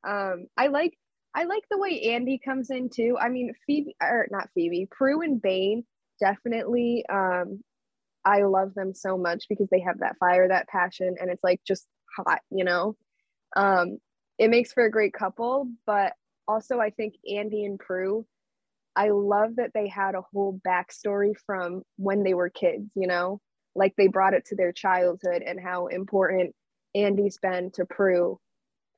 Um, 0.07 0.47
I 0.57 0.69
like 0.69 0.97
I 1.35 1.45
like 1.45 1.65
the 1.71 1.79
way 1.79 2.13
Andy 2.13 2.41
comes 2.43 2.71
in 2.71 2.89
too. 2.89 3.17
I 3.21 3.29
mean, 3.29 3.53
Phoebe 3.67 3.97
or 4.01 4.29
not 4.31 4.51
Phoebe, 4.55 4.89
Prue 4.91 5.23
and 5.23 5.41
Bane 5.41 5.85
definitely 6.21 7.05
um 7.09 7.61
I 8.27 8.43
love 8.43 8.75
them 8.75 8.93
so 8.93 9.17
much 9.17 9.45
because 9.49 9.69
they 9.71 9.81
have 9.81 10.01
that 10.01 10.17
fire, 10.19 10.49
that 10.49 10.69
passion, 10.69 11.15
and 11.21 11.31
it's 11.31 11.45
like 11.45 11.61
just 11.65 11.87
hot, 12.17 12.41
you 12.51 12.65
know. 12.65 12.97
Um, 13.55 13.99
it 14.37 14.51
makes 14.51 14.73
for 14.73 14.85
a 14.85 14.91
great 14.91 15.13
couple, 15.15 15.69
but 15.87 16.13
also 16.49 16.81
I 16.81 16.91
think 16.91 17.15
Andy 17.33 17.65
and 17.65 17.79
Prue, 17.79 18.27
I 18.97 19.11
love 19.11 19.57
that 19.57 19.71
they 19.75 19.87
had 19.87 20.17
a 20.17 20.25
whole 20.33 20.61
backstory 20.67 21.35
from 21.47 21.83
when 21.97 22.25
they 22.25 22.35
were 22.35 22.51
kids, 22.51 22.91
you 22.97 23.07
know, 23.07 23.41
like 23.77 23.95
they 23.97 24.09
brought 24.09 24.35
it 24.35 24.47
to 24.47 24.57
their 24.57 24.73
childhood 24.73 25.43
and 25.47 25.61
how 25.61 25.87
important 25.87 26.53
Andy's 26.97 27.39
been 27.39 27.71
to 27.73 27.85
Prue 27.85 28.41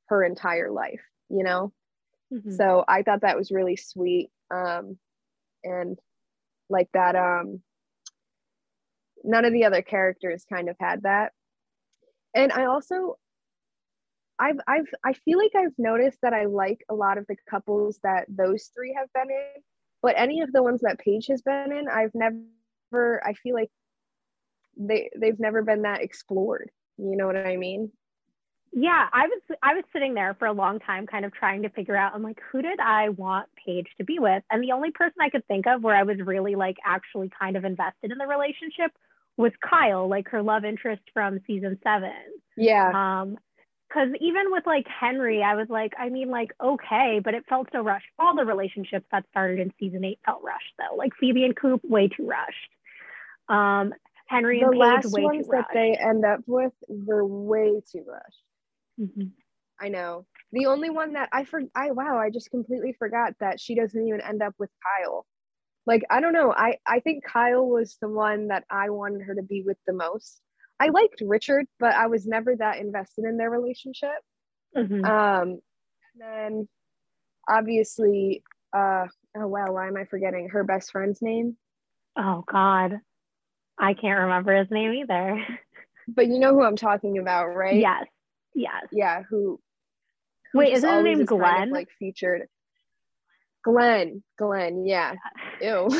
her 0.07 0.24
entire 0.24 0.70
life, 0.70 1.02
you 1.28 1.44
know. 1.44 1.72
Mm-hmm. 2.33 2.52
So 2.52 2.85
I 2.88 3.02
thought 3.02 3.20
that 3.22 3.37
was 3.37 3.50
really 3.50 3.76
sweet. 3.76 4.31
Um, 4.50 4.96
and 5.64 5.98
like 6.70 6.88
that 6.94 7.16
um 7.16 7.61
none 9.24 9.44
of 9.44 9.52
the 9.52 9.64
other 9.64 9.83
characters 9.83 10.44
kind 10.48 10.68
of 10.68 10.76
had 10.78 11.02
that. 11.02 11.33
And 12.35 12.52
i 12.52 12.66
also 12.66 13.16
i've 14.38 14.59
i've 14.68 14.87
i 15.04 15.12
feel 15.12 15.38
like 15.38 15.50
i've 15.57 15.76
noticed 15.78 16.18
that 16.22 16.33
i 16.33 16.44
like 16.44 16.85
a 16.88 16.94
lot 16.94 17.18
of 17.18 17.26
the 17.28 17.37
couples 17.48 17.98
that 18.02 18.24
those 18.28 18.70
three 18.74 18.94
have 18.96 19.09
been 19.12 19.31
in 19.31 19.62
but 20.02 20.14
any 20.16 20.40
of 20.42 20.52
the 20.52 20.62
ones 20.62 20.81
that 20.83 20.98
paige 20.98 21.26
has 21.26 21.42
been 21.42 21.72
in 21.72 21.88
i've 21.88 22.14
never 22.14 23.26
i 23.26 23.33
feel 23.33 23.54
like 23.54 23.70
they 24.76 25.11
they've 25.18 25.40
never 25.40 25.62
been 25.62 25.83
that 25.83 26.02
explored. 26.02 26.70
You 26.98 27.16
know 27.16 27.26
what 27.26 27.37
i 27.37 27.57
mean 27.57 27.90
yeah 28.72 29.07
i 29.12 29.26
was 29.26 29.59
i 29.62 29.74
was 29.74 29.85
sitting 29.92 30.14
there 30.14 30.35
for 30.38 30.46
a 30.46 30.52
long 30.52 30.78
time 30.81 31.07
kind 31.07 31.24
of 31.24 31.33
trying 31.33 31.62
to 31.62 31.68
figure 31.70 31.96
out 31.96 32.14
i'm 32.14 32.22
like 32.22 32.38
who 32.50 32.62
did 32.62 32.78
i 32.81 33.09
want 33.11 33.48
paige 33.64 33.88
to 33.96 34.04
be 34.04 34.18
with? 34.18 34.42
And 34.50 34.62
the 34.62 34.72
only 34.72 34.90
person 34.90 35.16
i 35.20 35.31
could 35.31 35.46
think 35.46 35.66
of 35.66 35.83
where 35.83 35.96
i 35.96 36.02
was 36.02 36.18
really 36.24 36.54
like 36.54 36.76
actually 36.85 37.31
kind 37.38 37.57
of 37.57 37.64
invested 37.64 38.11
in 38.12 38.18
the 38.18 38.26
relationship 38.26 38.92
was 39.37 39.52
kyle 39.68 40.09
like 40.09 40.28
her 40.28 40.42
love 40.42 40.64
interest 40.64 41.02
from 41.14 41.40
season 41.46 41.78
seven. 41.83 42.12
Yeah. 42.57 43.20
Um 43.22 43.38
because 43.88 44.11
even 44.20 44.50
with 44.50 44.66
like 44.66 44.87
henry 44.87 45.42
i 45.42 45.54
was 45.54 45.68
like 45.70 45.94
i 45.98 46.11
mean 46.11 46.28
like 46.28 46.52
okay 46.62 47.20
but 47.24 47.35
it 47.35 47.44
felt 47.48 47.68
so 47.72 47.81
rushed. 47.81 48.07
All 48.18 48.37
the 48.37 48.44
relationships 48.44 49.07
that 49.12 49.24
started 49.31 49.61
in 49.61 49.72
season 49.78 50.04
eight 50.04 50.18
felt 50.26 50.42
rushed 50.42 50.74
though. 50.78 50.96
Like 50.96 51.12
phoebe 51.18 51.44
and 51.44 51.57
coop 51.57 51.81
way 51.85 52.09
too 52.09 52.26
rushed. 52.26 52.70
Um 53.48 53.94
henry 54.26 54.61
the 54.61 54.66
and 54.66 54.72
paige 54.72 54.81
last 54.81 55.12
way 55.12 55.22
ones 55.22 55.46
too 55.46 55.52
that 55.52 55.68
they 55.72 55.96
end 55.96 56.24
up 56.24 56.40
with 56.46 56.72
were 56.87 57.24
way 57.24 57.81
too 57.90 58.04
rushed 58.07 58.42
Mm-hmm. 59.01 59.29
I 59.81 59.89
know. 59.89 60.27
The 60.53 60.67
only 60.67 60.91
one 60.91 61.13
that 61.13 61.29
I 61.33 61.45
for 61.45 61.63
I 61.75 61.93
wow, 61.93 62.19
I 62.19 62.31
just 62.31 62.51
completely 62.51 62.95
forgot 62.99 63.35
that 63.41 63.61
she 63.61 63.75
doesn't 63.75 64.07
even 64.07 64.21
end 64.21 64.43
up 64.43 64.55
with 64.59 64.71
Kyle. 64.83 65.27
Like 65.87 66.03
I 66.11 66.21
don't 66.21 66.33
know. 66.33 66.53
I 66.53 66.77
I 66.87 67.01
think 67.01 67.25
Kyle 67.25 67.67
was 67.67 67.97
the 68.01 68.09
one 68.09 68.49
that 68.49 68.65
I 68.71 68.91
wanted 68.91 69.23
her 69.23 69.35
to 69.35 69.43
be 69.43 69.63
with 69.65 69.79
the 69.87 69.93
most. 69.93 70.41
I 70.81 70.89
liked 70.89 71.23
Richard, 71.25 71.67
but 71.81 71.95
I 71.95 72.07
was 72.07 72.27
never 72.27 72.55
that 72.57 72.79
invested 72.79 73.25
in 73.25 73.37
their 73.37 73.51
relationship. 73.51 74.11
Mm-hmm. 74.77 75.05
Um, 75.05 75.61
then 76.17 76.69
obviously, 77.49 78.43
uh, 78.77 79.07
oh 79.37 79.47
wow, 79.47 79.73
why 79.73 79.89
am 79.89 79.97
I 79.97 80.05
forgetting 80.05 80.49
her 80.51 80.65
best 80.65 80.91
friend's 80.91 81.23
name? 81.23 81.57
Oh 82.17 82.45
God, 82.51 83.01
I 83.79 83.95
can't 83.95 84.21
remember 84.21 84.57
his 84.57 84.71
name 84.71 84.93
either. 84.93 85.45
But 86.11 86.29
you 86.29 86.39
know 86.39 86.55
who 86.55 86.63
I'm 86.63 86.77
talking 86.77 87.19
about, 87.19 87.49
right? 87.49 87.77
Yes. 87.77 88.07
Yes. 88.55 88.87
Yeah, 88.93 89.23
who, 89.29 89.61
who 90.53 90.59
Wait, 90.59 90.73
isn't 90.73 90.89
his 90.89 91.05
name 91.05 91.25
Glenn? 91.25 91.43
Kind 91.43 91.71
of, 91.71 91.73
like 91.73 91.89
featured. 91.99 92.49
Glenn. 93.65 94.23
Glenn, 94.39 94.87
yeah. 94.87 95.15
Ew. 95.61 95.89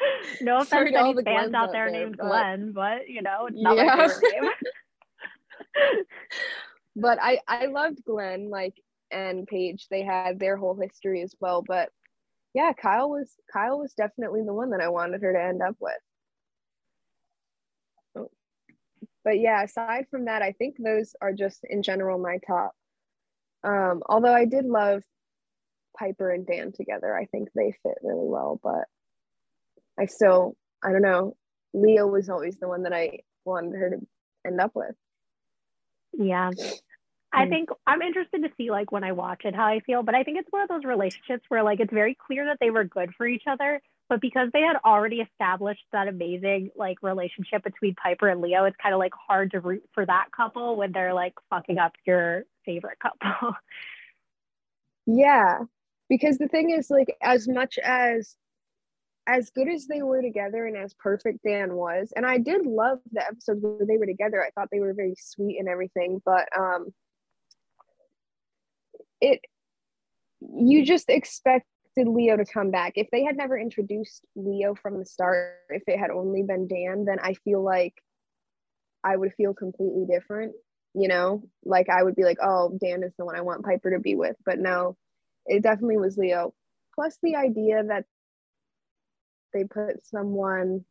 no 0.40 0.58
offense 0.58 0.90
to 0.90 0.98
any 0.98 1.22
fans 1.22 1.54
out 1.54 1.72
there, 1.72 1.90
there 1.90 2.00
named 2.00 2.16
but... 2.18 2.26
Glenn, 2.26 2.72
but 2.72 3.08
you 3.08 3.22
know, 3.22 3.46
it's 3.46 3.60
not 3.60 3.76
yeah. 3.76 3.96
my 3.96 4.08
favorite 4.08 4.56
name. 5.82 6.04
but 6.96 7.18
I 7.20 7.40
I 7.46 7.66
loved 7.66 8.04
Glenn. 8.04 8.50
Like 8.50 8.74
and 9.10 9.46
Paige, 9.46 9.86
they 9.90 10.02
had 10.02 10.38
their 10.38 10.56
whole 10.56 10.76
history 10.80 11.22
as 11.22 11.34
well. 11.40 11.62
But 11.66 11.90
yeah, 12.54 12.72
Kyle 12.72 13.10
was 13.10 13.28
Kyle 13.52 13.78
was 13.78 13.92
definitely 13.94 14.42
the 14.44 14.54
one 14.54 14.70
that 14.70 14.80
I 14.80 14.88
wanted 14.88 15.22
her 15.22 15.32
to 15.32 15.42
end 15.42 15.62
up 15.62 15.76
with. 15.78 15.92
Oh. 18.16 18.30
But 19.24 19.38
yeah, 19.38 19.62
aside 19.62 20.06
from 20.10 20.26
that, 20.26 20.42
I 20.42 20.52
think 20.52 20.76
those 20.78 21.14
are 21.20 21.32
just 21.32 21.60
in 21.68 21.82
general 21.82 22.18
my 22.18 22.38
top. 22.46 22.72
Um, 23.62 24.02
although 24.08 24.32
I 24.32 24.46
did 24.46 24.64
love 24.64 25.02
Piper 25.98 26.30
and 26.30 26.46
Dan 26.46 26.72
together. 26.72 27.14
I 27.14 27.26
think 27.26 27.48
they 27.54 27.74
fit 27.82 27.98
really 28.02 28.28
well, 28.28 28.60
but 28.62 28.84
I 29.98 30.06
still, 30.06 30.56
I 30.82 30.92
don't 30.92 31.02
know. 31.02 31.36
Leo 31.74 32.06
was 32.06 32.28
always 32.28 32.56
the 32.56 32.68
one 32.68 32.84
that 32.84 32.92
I 32.92 33.20
wanted 33.44 33.76
her 33.76 33.90
to 33.90 34.06
end 34.46 34.60
up 34.60 34.72
with. 34.74 34.94
Yeah. 36.12 36.50
I 37.32 37.44
hmm. 37.44 37.50
think 37.50 37.68
I'm 37.86 38.02
interested 38.02 38.42
to 38.42 38.50
see 38.56 38.70
like 38.70 38.90
when 38.90 39.04
I 39.04 39.12
watch 39.12 39.42
it 39.44 39.54
how 39.54 39.66
I 39.66 39.80
feel, 39.80 40.02
but 40.02 40.14
I 40.14 40.24
think 40.24 40.38
it's 40.38 40.50
one 40.50 40.62
of 40.62 40.68
those 40.68 40.84
relationships 40.84 41.44
where 41.48 41.62
like 41.62 41.80
it's 41.80 41.92
very 41.92 42.16
clear 42.26 42.46
that 42.46 42.58
they 42.60 42.70
were 42.70 42.84
good 42.84 43.10
for 43.16 43.26
each 43.26 43.44
other, 43.46 43.80
but 44.10 44.20
because 44.20 44.48
they 44.52 44.62
had 44.62 44.76
already 44.84 45.20
established 45.20 45.84
that 45.92 46.08
amazing 46.08 46.70
like 46.76 46.98
relationship 47.00 47.62
between 47.62 47.94
Piper 47.94 48.28
and 48.28 48.40
Leo, 48.40 48.64
it's 48.64 48.76
kind 48.82 48.92
of 48.92 48.98
like 48.98 49.12
hard 49.14 49.52
to 49.52 49.60
root 49.60 49.84
for 49.94 50.04
that 50.04 50.26
couple 50.36 50.74
when 50.74 50.90
they're 50.90 51.14
like 51.14 51.34
fucking 51.48 51.78
up 51.78 51.92
your 52.04 52.42
favorite 52.66 52.98
couple. 52.98 53.54
yeah, 55.06 55.60
because 56.08 56.38
the 56.38 56.48
thing 56.48 56.70
is 56.70 56.90
like 56.90 57.16
as 57.22 57.46
much 57.46 57.78
as 57.78 58.36
as 59.28 59.48
good 59.50 59.68
as 59.68 59.86
they 59.86 60.02
were 60.02 60.20
together 60.20 60.66
and 60.66 60.76
as 60.76 60.92
perfect 60.94 61.44
Dan 61.44 61.74
was, 61.74 62.12
and 62.16 62.26
I 62.26 62.38
did 62.38 62.66
love 62.66 62.98
the 63.12 63.24
episodes 63.24 63.62
where 63.62 63.86
they 63.86 63.96
were 63.96 64.06
together. 64.06 64.44
I 64.44 64.50
thought 64.50 64.70
they 64.72 64.80
were 64.80 64.92
very 64.92 65.14
sweet 65.16 65.56
and 65.60 65.68
everything, 65.68 66.20
but 66.24 66.48
um 66.58 66.92
it 69.20 69.40
you 70.40 70.84
just 70.84 71.08
expected 71.90 72.12
Leo 72.12 72.36
to 72.36 72.44
come 72.44 72.70
back. 72.70 72.92
If 72.96 73.08
they 73.10 73.24
had 73.24 73.36
never 73.36 73.58
introduced 73.58 74.24
Leo 74.36 74.74
from 74.74 74.98
the 74.98 75.04
start, 75.04 75.58
if 75.68 75.82
it 75.86 75.98
had 75.98 76.10
only 76.10 76.42
been 76.42 76.68
Dan, 76.68 77.04
then 77.04 77.18
I 77.20 77.34
feel 77.34 77.62
like 77.62 77.94
I 79.04 79.16
would 79.16 79.32
feel 79.34 79.54
completely 79.54 80.04
different, 80.06 80.54
you 80.94 81.08
know? 81.08 81.42
Like 81.64 81.88
I 81.88 82.02
would 82.02 82.16
be 82.16 82.24
like, 82.24 82.38
"Oh, 82.42 82.76
Dan 82.80 83.02
is 83.02 83.14
the 83.16 83.24
one 83.24 83.36
I 83.36 83.40
want 83.42 83.64
Piper 83.64 83.90
to 83.90 83.98
be 84.00 84.14
with." 84.14 84.36
But 84.44 84.58
no, 84.58 84.96
it 85.46 85.62
definitely 85.62 85.98
was 85.98 86.18
Leo. 86.18 86.54
Plus 86.94 87.18
the 87.22 87.36
idea 87.36 87.82
that 87.84 88.04
they 89.52 89.64
put 89.64 90.04
someone 90.06 90.84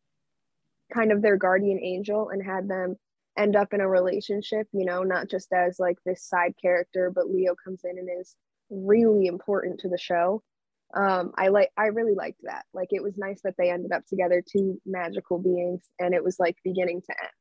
kind 0.94 1.12
of 1.12 1.22
their 1.22 1.38
guardian 1.38 1.80
angel 1.80 2.30
and 2.30 2.44
had 2.44 2.68
them 2.68 2.98
end 3.38 3.56
up 3.56 3.74
in 3.74 3.82
a 3.82 3.88
relationship, 3.88 4.68
you 4.74 4.86
know, 4.86 5.04
not 5.04 5.30
just 5.30 5.54
as 5.54 5.80
like 5.80 5.98
this 6.06 6.24
side 6.24 6.54
character, 6.62 7.12
but 7.14 7.30
Leo 7.30 7.56
comes 7.64 7.82
in 7.86 7.98
and 7.98 8.10
is 8.20 8.36
really 8.70 9.28
important 9.28 9.80
to 9.80 9.90
the 9.90 9.98
show. 9.98 10.44
Um, 10.94 11.34
I 11.38 11.50
like 11.50 11.70
I 11.78 11.88
really 11.88 12.16
liked 12.16 12.42
that. 12.44 12.66
Like 12.74 12.90
it 12.92 13.04
was 13.04 13.18
nice 13.18 13.42
that 13.44 13.56
they 13.58 13.70
ended 13.70 13.92
up 13.92 14.06
together, 14.08 14.42
two 14.42 14.82
magical 14.86 15.38
beings, 15.38 15.82
and 16.00 16.14
it 16.14 16.24
was 16.24 16.40
like 16.40 16.56
beginning 16.64 17.02
to 17.02 17.14
end. 17.22 17.32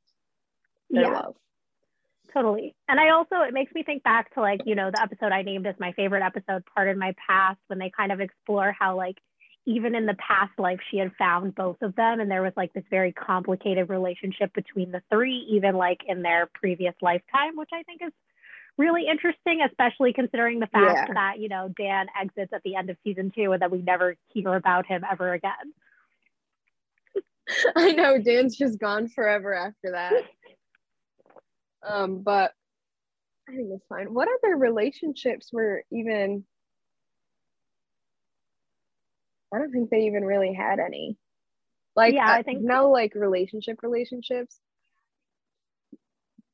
Their 0.90 1.02
yeah. 1.02 1.18
love. 1.18 1.36
Totally. 2.32 2.74
And 2.88 3.00
I 3.00 3.10
also, 3.10 3.36
it 3.36 3.54
makes 3.54 3.72
me 3.74 3.82
think 3.82 4.02
back 4.02 4.34
to 4.34 4.42
like, 4.42 4.60
you 4.66 4.74
know, 4.74 4.90
the 4.90 5.00
episode 5.00 5.32
I 5.32 5.42
named 5.42 5.66
as 5.66 5.76
my 5.80 5.92
favorite 5.92 6.22
episode, 6.22 6.62
Pardon 6.74 6.98
My 6.98 7.14
Past, 7.26 7.58
when 7.68 7.78
they 7.78 7.90
kind 7.96 8.12
of 8.12 8.20
explore 8.20 8.74
how 8.78 8.96
like 8.96 9.16
even 9.68 9.94
in 9.94 10.06
the 10.06 10.14
past 10.14 10.58
life 10.58 10.80
she 10.90 10.96
had 10.96 11.12
found 11.18 11.54
both 11.54 11.76
of 11.82 11.94
them 11.94 12.20
and 12.20 12.30
there 12.30 12.42
was 12.42 12.54
like 12.56 12.72
this 12.72 12.84
very 12.90 13.12
complicated 13.12 13.90
relationship 13.90 14.52
between 14.54 14.90
the 14.90 15.02
three 15.10 15.46
even 15.50 15.74
like 15.74 16.00
in 16.06 16.22
their 16.22 16.48
previous 16.54 16.94
lifetime 17.02 17.54
which 17.54 17.68
i 17.74 17.82
think 17.82 18.00
is 18.02 18.12
really 18.78 19.06
interesting 19.10 19.60
especially 19.68 20.12
considering 20.12 20.60
the 20.60 20.66
fact 20.68 21.08
yeah. 21.08 21.14
that 21.14 21.38
you 21.38 21.48
know 21.48 21.72
dan 21.76 22.06
exits 22.20 22.52
at 22.52 22.62
the 22.64 22.76
end 22.76 22.90
of 22.90 22.96
season 23.04 23.30
two 23.34 23.52
and 23.52 23.62
that 23.62 23.70
we 23.70 23.82
never 23.82 24.16
hear 24.28 24.54
about 24.54 24.86
him 24.86 25.02
ever 25.10 25.32
again 25.32 25.52
i 27.76 27.92
know 27.92 28.18
dan's 28.18 28.56
just 28.56 28.78
gone 28.78 29.08
forever 29.08 29.52
after 29.52 29.92
that 29.92 30.12
um 31.88 32.22
but 32.22 32.52
i 33.48 33.52
think 33.52 33.68
it's 33.72 33.86
fine 33.88 34.12
what 34.14 34.28
other 34.42 34.56
relationships 34.56 35.50
were 35.52 35.82
even 35.90 36.44
I 39.52 39.58
don't 39.58 39.72
think 39.72 39.90
they 39.90 40.06
even 40.06 40.24
really 40.24 40.52
had 40.52 40.78
any. 40.78 41.16
Like, 41.96 42.14
yeah, 42.14 42.30
I 42.30 42.42
think 42.42 42.62
no 42.62 42.90
like 42.90 43.14
relationship 43.14 43.82
relationships. 43.82 44.58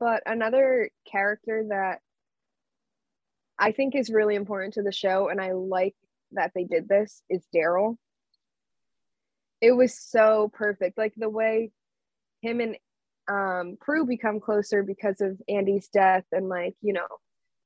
But 0.00 0.22
another 0.26 0.90
character 1.10 1.66
that 1.68 2.00
I 3.58 3.72
think 3.72 3.94
is 3.94 4.10
really 4.10 4.34
important 4.34 4.74
to 4.74 4.82
the 4.82 4.92
show, 4.92 5.28
and 5.28 5.40
I 5.40 5.52
like 5.52 5.94
that 6.32 6.52
they 6.54 6.64
did 6.64 6.88
this, 6.88 7.22
is 7.30 7.46
Daryl. 7.54 7.96
It 9.60 9.72
was 9.72 9.98
so 9.98 10.50
perfect. 10.52 10.98
Like 10.98 11.14
the 11.16 11.28
way 11.28 11.70
him 12.42 12.60
and 12.60 12.76
um, 13.28 13.76
Prue 13.80 14.04
become 14.04 14.40
closer 14.40 14.82
because 14.82 15.20
of 15.20 15.40
Andy's 15.48 15.88
death 15.88 16.24
and 16.32 16.48
like, 16.48 16.74
you 16.82 16.92
know, 16.92 17.06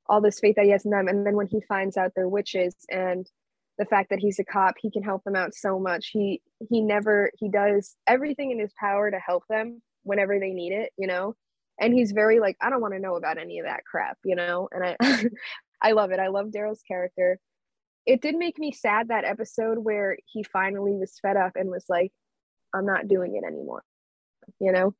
all 0.06 0.20
this 0.20 0.38
faith 0.38 0.54
that 0.56 0.64
he 0.64 0.70
has 0.70 0.84
in 0.84 0.92
them. 0.92 1.08
And 1.08 1.26
then 1.26 1.34
when 1.34 1.48
he 1.48 1.60
finds 1.68 1.96
out 1.96 2.12
they're 2.14 2.28
witches 2.28 2.76
and 2.88 3.26
the 3.78 3.84
fact 3.84 4.10
that 4.10 4.18
he's 4.18 4.38
a 4.38 4.44
cop 4.44 4.74
he 4.78 4.90
can 4.90 5.02
help 5.02 5.24
them 5.24 5.36
out 5.36 5.54
so 5.54 5.78
much 5.78 6.10
he 6.12 6.42
he 6.68 6.80
never 6.80 7.30
he 7.38 7.48
does 7.48 7.96
everything 8.06 8.50
in 8.50 8.58
his 8.58 8.72
power 8.78 9.10
to 9.10 9.18
help 9.18 9.44
them 9.48 9.80
whenever 10.02 10.38
they 10.38 10.50
need 10.50 10.72
it 10.72 10.90
you 10.98 11.06
know 11.06 11.34
and 11.80 11.94
he's 11.94 12.12
very 12.12 12.40
like 12.40 12.56
i 12.60 12.68
don't 12.68 12.80
want 12.80 12.92
to 12.92 13.00
know 13.00 13.14
about 13.14 13.38
any 13.38 13.58
of 13.58 13.66
that 13.66 13.84
crap 13.84 14.18
you 14.24 14.34
know 14.34 14.68
and 14.72 14.84
i 14.84 14.96
i 15.82 15.92
love 15.92 16.10
it 16.10 16.20
i 16.20 16.28
love 16.28 16.48
daryl's 16.48 16.82
character 16.86 17.38
it 18.06 18.22
did 18.22 18.34
make 18.36 18.58
me 18.58 18.72
sad 18.72 19.08
that 19.08 19.24
episode 19.24 19.78
where 19.78 20.16
he 20.26 20.42
finally 20.42 20.92
was 20.92 21.18
fed 21.20 21.36
up 21.36 21.52
and 21.56 21.70
was 21.70 21.84
like 21.88 22.12
i'm 22.74 22.86
not 22.86 23.08
doing 23.08 23.36
it 23.36 23.46
anymore 23.46 23.82
you 24.60 24.72
know 24.72 24.94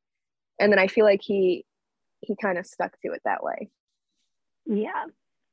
and 0.59 0.71
then 0.71 0.79
i 0.79 0.87
feel 0.87 1.05
like 1.05 1.21
he 1.23 1.65
he 2.21 2.35
kind 2.41 2.57
of 2.57 2.65
stuck 2.65 2.91
to 3.01 3.11
it 3.11 3.21
that 3.25 3.43
way 3.43 3.69
yeah 4.65 5.05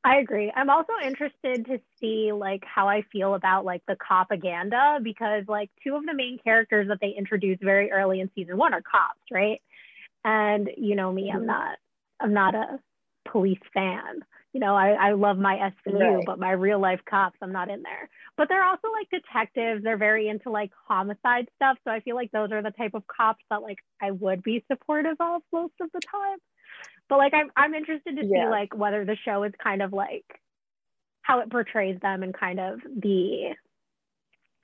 I 0.06 0.18
agree. 0.18 0.52
I'm 0.54 0.70
also 0.70 0.92
interested 1.04 1.66
to 1.66 1.80
see 2.00 2.30
like 2.32 2.62
how 2.64 2.88
I 2.88 3.02
feel 3.10 3.34
about 3.34 3.64
like 3.64 3.82
the 3.88 3.96
propaganda 3.96 5.00
because 5.02 5.42
like 5.48 5.68
two 5.82 5.96
of 5.96 6.06
the 6.06 6.14
main 6.14 6.38
characters 6.38 6.86
that 6.86 6.98
they 7.00 7.08
introduced 7.08 7.60
very 7.60 7.90
early 7.90 8.20
in 8.20 8.30
season 8.32 8.56
one 8.56 8.72
are 8.72 8.82
cops, 8.82 9.18
right? 9.32 9.60
And 10.24 10.70
you 10.76 10.94
know 10.94 11.10
me, 11.10 11.32
I'm 11.32 11.38
mm-hmm. 11.38 11.46
not 11.46 11.78
I'm 12.20 12.32
not 12.32 12.54
a 12.54 12.78
police 13.28 13.58
fan. 13.74 14.20
You 14.52 14.60
know, 14.60 14.74
I, 14.74 14.92
I 14.92 15.12
love 15.12 15.38
my 15.38 15.70
SVU, 15.86 16.16
right. 16.16 16.24
but 16.24 16.38
my 16.38 16.52
real 16.52 16.80
life 16.80 17.00
cops, 17.08 17.36
I'm 17.42 17.52
not 17.52 17.68
in 17.68 17.82
there. 17.82 18.08
But 18.38 18.48
they're 18.48 18.64
also 18.64 18.88
like 18.90 19.10
detectives. 19.10 19.84
They're 19.84 19.98
very 19.98 20.28
into 20.28 20.50
like 20.50 20.70
homicide 20.88 21.48
stuff. 21.56 21.76
So 21.84 21.90
I 21.90 22.00
feel 22.00 22.16
like 22.16 22.32
those 22.32 22.52
are 22.52 22.62
the 22.62 22.70
type 22.70 22.94
of 22.94 23.02
cops 23.06 23.44
that 23.50 23.62
like 23.62 23.78
I 24.00 24.12
would 24.12 24.42
be 24.42 24.64
supportive 24.70 25.16
of 25.20 25.42
most 25.52 25.74
of 25.80 25.90
the 25.92 26.00
time 26.00 26.38
but 27.08 27.18
like 27.18 27.34
I'm 27.34 27.50
I'm 27.56 27.74
interested 27.74 28.16
to 28.16 28.26
yeah. 28.26 28.46
see 28.46 28.50
like 28.50 28.76
whether 28.76 29.04
the 29.04 29.16
show 29.24 29.42
is 29.44 29.52
kind 29.62 29.82
of 29.82 29.92
like 29.92 30.24
how 31.22 31.40
it 31.40 31.50
portrays 31.50 31.98
them 32.00 32.22
and 32.22 32.36
kind 32.36 32.60
of 32.60 32.80
the 32.82 33.54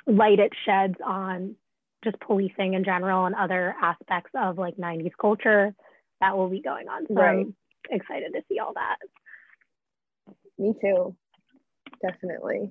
light 0.06 0.38
it 0.38 0.52
sheds 0.64 0.96
on 1.04 1.56
just 2.04 2.18
policing 2.20 2.74
in 2.74 2.84
general 2.84 3.26
and 3.26 3.34
other 3.34 3.74
aspects 3.80 4.30
of 4.36 4.58
like 4.58 4.76
90s 4.76 5.12
culture 5.20 5.74
that 6.20 6.36
will 6.36 6.48
be 6.48 6.60
going 6.60 6.88
on. 6.88 7.06
So 7.06 7.14
right. 7.14 7.46
I'm 7.46 7.54
excited 7.90 8.32
to 8.32 8.42
see 8.48 8.58
all 8.58 8.74
that. 8.74 8.96
Me 10.58 10.74
too. 10.80 11.16
Definitely. 12.00 12.70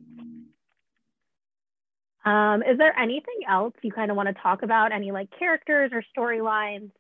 Um, 2.23 2.61
is 2.61 2.77
there 2.77 2.97
anything 2.97 3.39
else 3.47 3.73
you 3.81 3.91
kind 3.91 4.11
of 4.11 4.17
want 4.17 4.27
to 4.27 4.41
talk 4.41 4.61
about? 4.63 4.91
Any 4.91 5.11
like 5.11 5.29
characters 5.37 5.91
or 5.93 6.03
storylines 6.15 6.91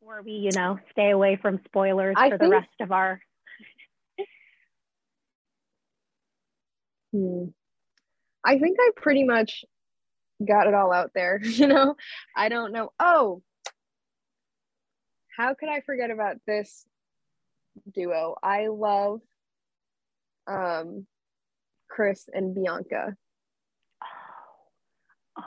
before 0.00 0.22
we, 0.22 0.32
you 0.32 0.50
know, 0.54 0.78
stay 0.92 1.10
away 1.10 1.36
from 1.40 1.60
spoilers 1.66 2.14
I 2.16 2.30
for 2.30 2.38
think, 2.38 2.50
the 2.50 2.56
rest 2.56 2.68
of 2.80 2.92
our. 2.92 3.20
hmm. 7.12 7.44
I 8.44 8.58
think 8.58 8.78
I 8.80 8.90
pretty 8.96 9.24
much 9.24 9.64
got 10.46 10.66
it 10.66 10.74
all 10.74 10.92
out 10.92 11.10
there. 11.14 11.40
You 11.44 11.66
know, 11.66 11.96
I 12.36 12.48
don't 12.48 12.72
know. 12.72 12.90
Oh, 12.98 13.42
how 15.36 15.54
could 15.54 15.68
I 15.68 15.80
forget 15.80 16.10
about 16.10 16.36
this 16.46 16.86
duo? 17.92 18.36
I 18.42 18.68
love 18.68 19.20
um 20.46 21.06
Chris 21.88 22.28
and 22.32 22.54
Bianca. 22.54 23.14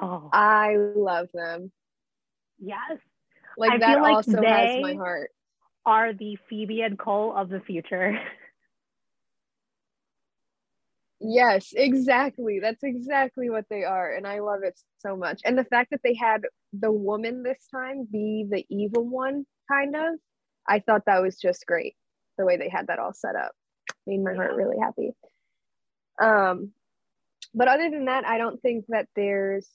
Oh. 0.01 0.29
I 0.31 0.75
love 0.95 1.29
them. 1.33 1.71
Yes. 2.59 2.99
Like 3.57 3.71
I 3.71 3.77
that 3.79 3.93
feel 3.93 4.01
like 4.01 4.15
also 4.15 4.41
has 4.43 4.81
my 4.81 4.93
heart. 4.93 5.31
Are 5.85 6.13
the 6.13 6.37
Phoebe 6.49 6.81
and 6.81 6.97
Cole 6.99 7.35
of 7.35 7.49
the 7.49 7.59
future. 7.59 8.19
Yes, 11.21 11.73
exactly. 11.75 12.59
That's 12.61 12.83
exactly 12.83 13.49
what 13.49 13.65
they 13.69 13.83
are. 13.83 14.15
And 14.15 14.25
I 14.25 14.39
love 14.39 14.61
it 14.63 14.79
so 14.99 15.17
much. 15.17 15.41
And 15.43 15.57
the 15.57 15.65
fact 15.65 15.91
that 15.91 15.99
they 16.01 16.13
had 16.13 16.45
the 16.71 16.91
woman 16.91 17.43
this 17.43 17.67
time 17.69 18.07
be 18.09 18.45
the 18.49 18.65
evil 18.69 19.03
one, 19.05 19.45
kind 19.69 19.95
of, 19.95 20.15
I 20.67 20.79
thought 20.79 21.03
that 21.07 21.21
was 21.21 21.37
just 21.37 21.65
great 21.65 21.95
the 22.37 22.45
way 22.45 22.55
they 22.55 22.69
had 22.69 22.87
that 22.87 22.99
all 22.99 23.13
set 23.13 23.35
up. 23.35 23.51
Made 24.05 24.23
my 24.23 24.33
heart 24.33 24.55
really 24.55 24.77
happy. 24.79 25.11
Um, 26.21 26.71
but 27.53 27.67
other 27.67 27.89
than 27.89 28.05
that, 28.05 28.25
I 28.25 28.37
don't 28.37 28.61
think 28.61 28.85
that 28.89 29.07
there's 29.15 29.67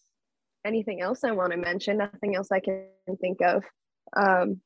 anything 0.65 1.01
else 1.01 1.25
I 1.25 1.33
want 1.33 1.53
to 1.53 1.59
mention. 1.59 1.99
Nothing 1.99 2.37
else 2.37 2.51
I 2.53 2.61
can 2.61 2.87
think 3.21 3.41
of. 3.43 3.65
Um, 4.17 4.61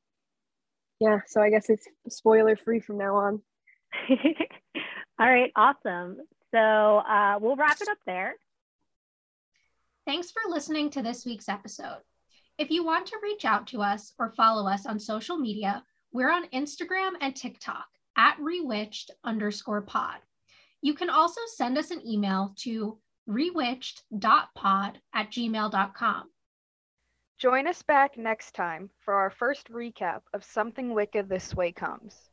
yeah, 0.99 1.19
so 1.27 1.41
I 1.41 1.49
guess 1.49 1.69
it's 1.69 1.87
spoiler 2.09 2.55
free 2.55 2.79
from 2.79 2.97
now 2.97 3.15
on. 3.15 3.41
All 5.19 5.29
right, 5.29 5.51
awesome. 5.55 6.17
So 6.51 6.59
uh, 6.59 7.39
we'll 7.41 7.55
wrap 7.55 7.81
it 7.81 7.89
up 7.89 7.97
there. 8.05 8.35
Thanks 10.05 10.31
for 10.31 10.49
listening 10.49 10.89
to 10.91 11.01
this 11.01 11.25
week's 11.25 11.49
episode. 11.49 12.01
If 12.57 12.71
you 12.71 12.83
want 12.83 13.07
to 13.07 13.19
reach 13.23 13.45
out 13.45 13.67
to 13.67 13.81
us 13.81 14.13
or 14.19 14.31
follow 14.31 14.67
us 14.67 14.85
on 14.85 14.99
social 14.99 15.37
media, 15.37 15.83
we're 16.11 16.31
on 16.31 16.49
Instagram 16.49 17.11
and 17.21 17.35
TikTok 17.35 17.85
at 18.19 18.37
rewitched 18.37 19.11
underscore 19.23 19.81
pod. 19.81 20.17
You 20.81 20.93
can 20.93 21.09
also 21.09 21.39
send 21.55 21.77
us 21.77 21.89
an 21.89 22.05
email 22.05 22.53
to 22.59 22.99
rewitched.pod 23.29 24.99
at 25.13 25.31
gmail.com. 25.31 26.29
Join 27.37 27.67
us 27.67 27.81
back 27.81 28.17
next 28.17 28.53
time 28.55 28.89
for 28.99 29.13
our 29.13 29.29
first 29.29 29.71
recap 29.71 30.23
of 30.33 30.43
Something 30.43 30.93
Wicca 30.93 31.23
This 31.23 31.55
Way 31.55 31.71
Comes. 31.71 32.28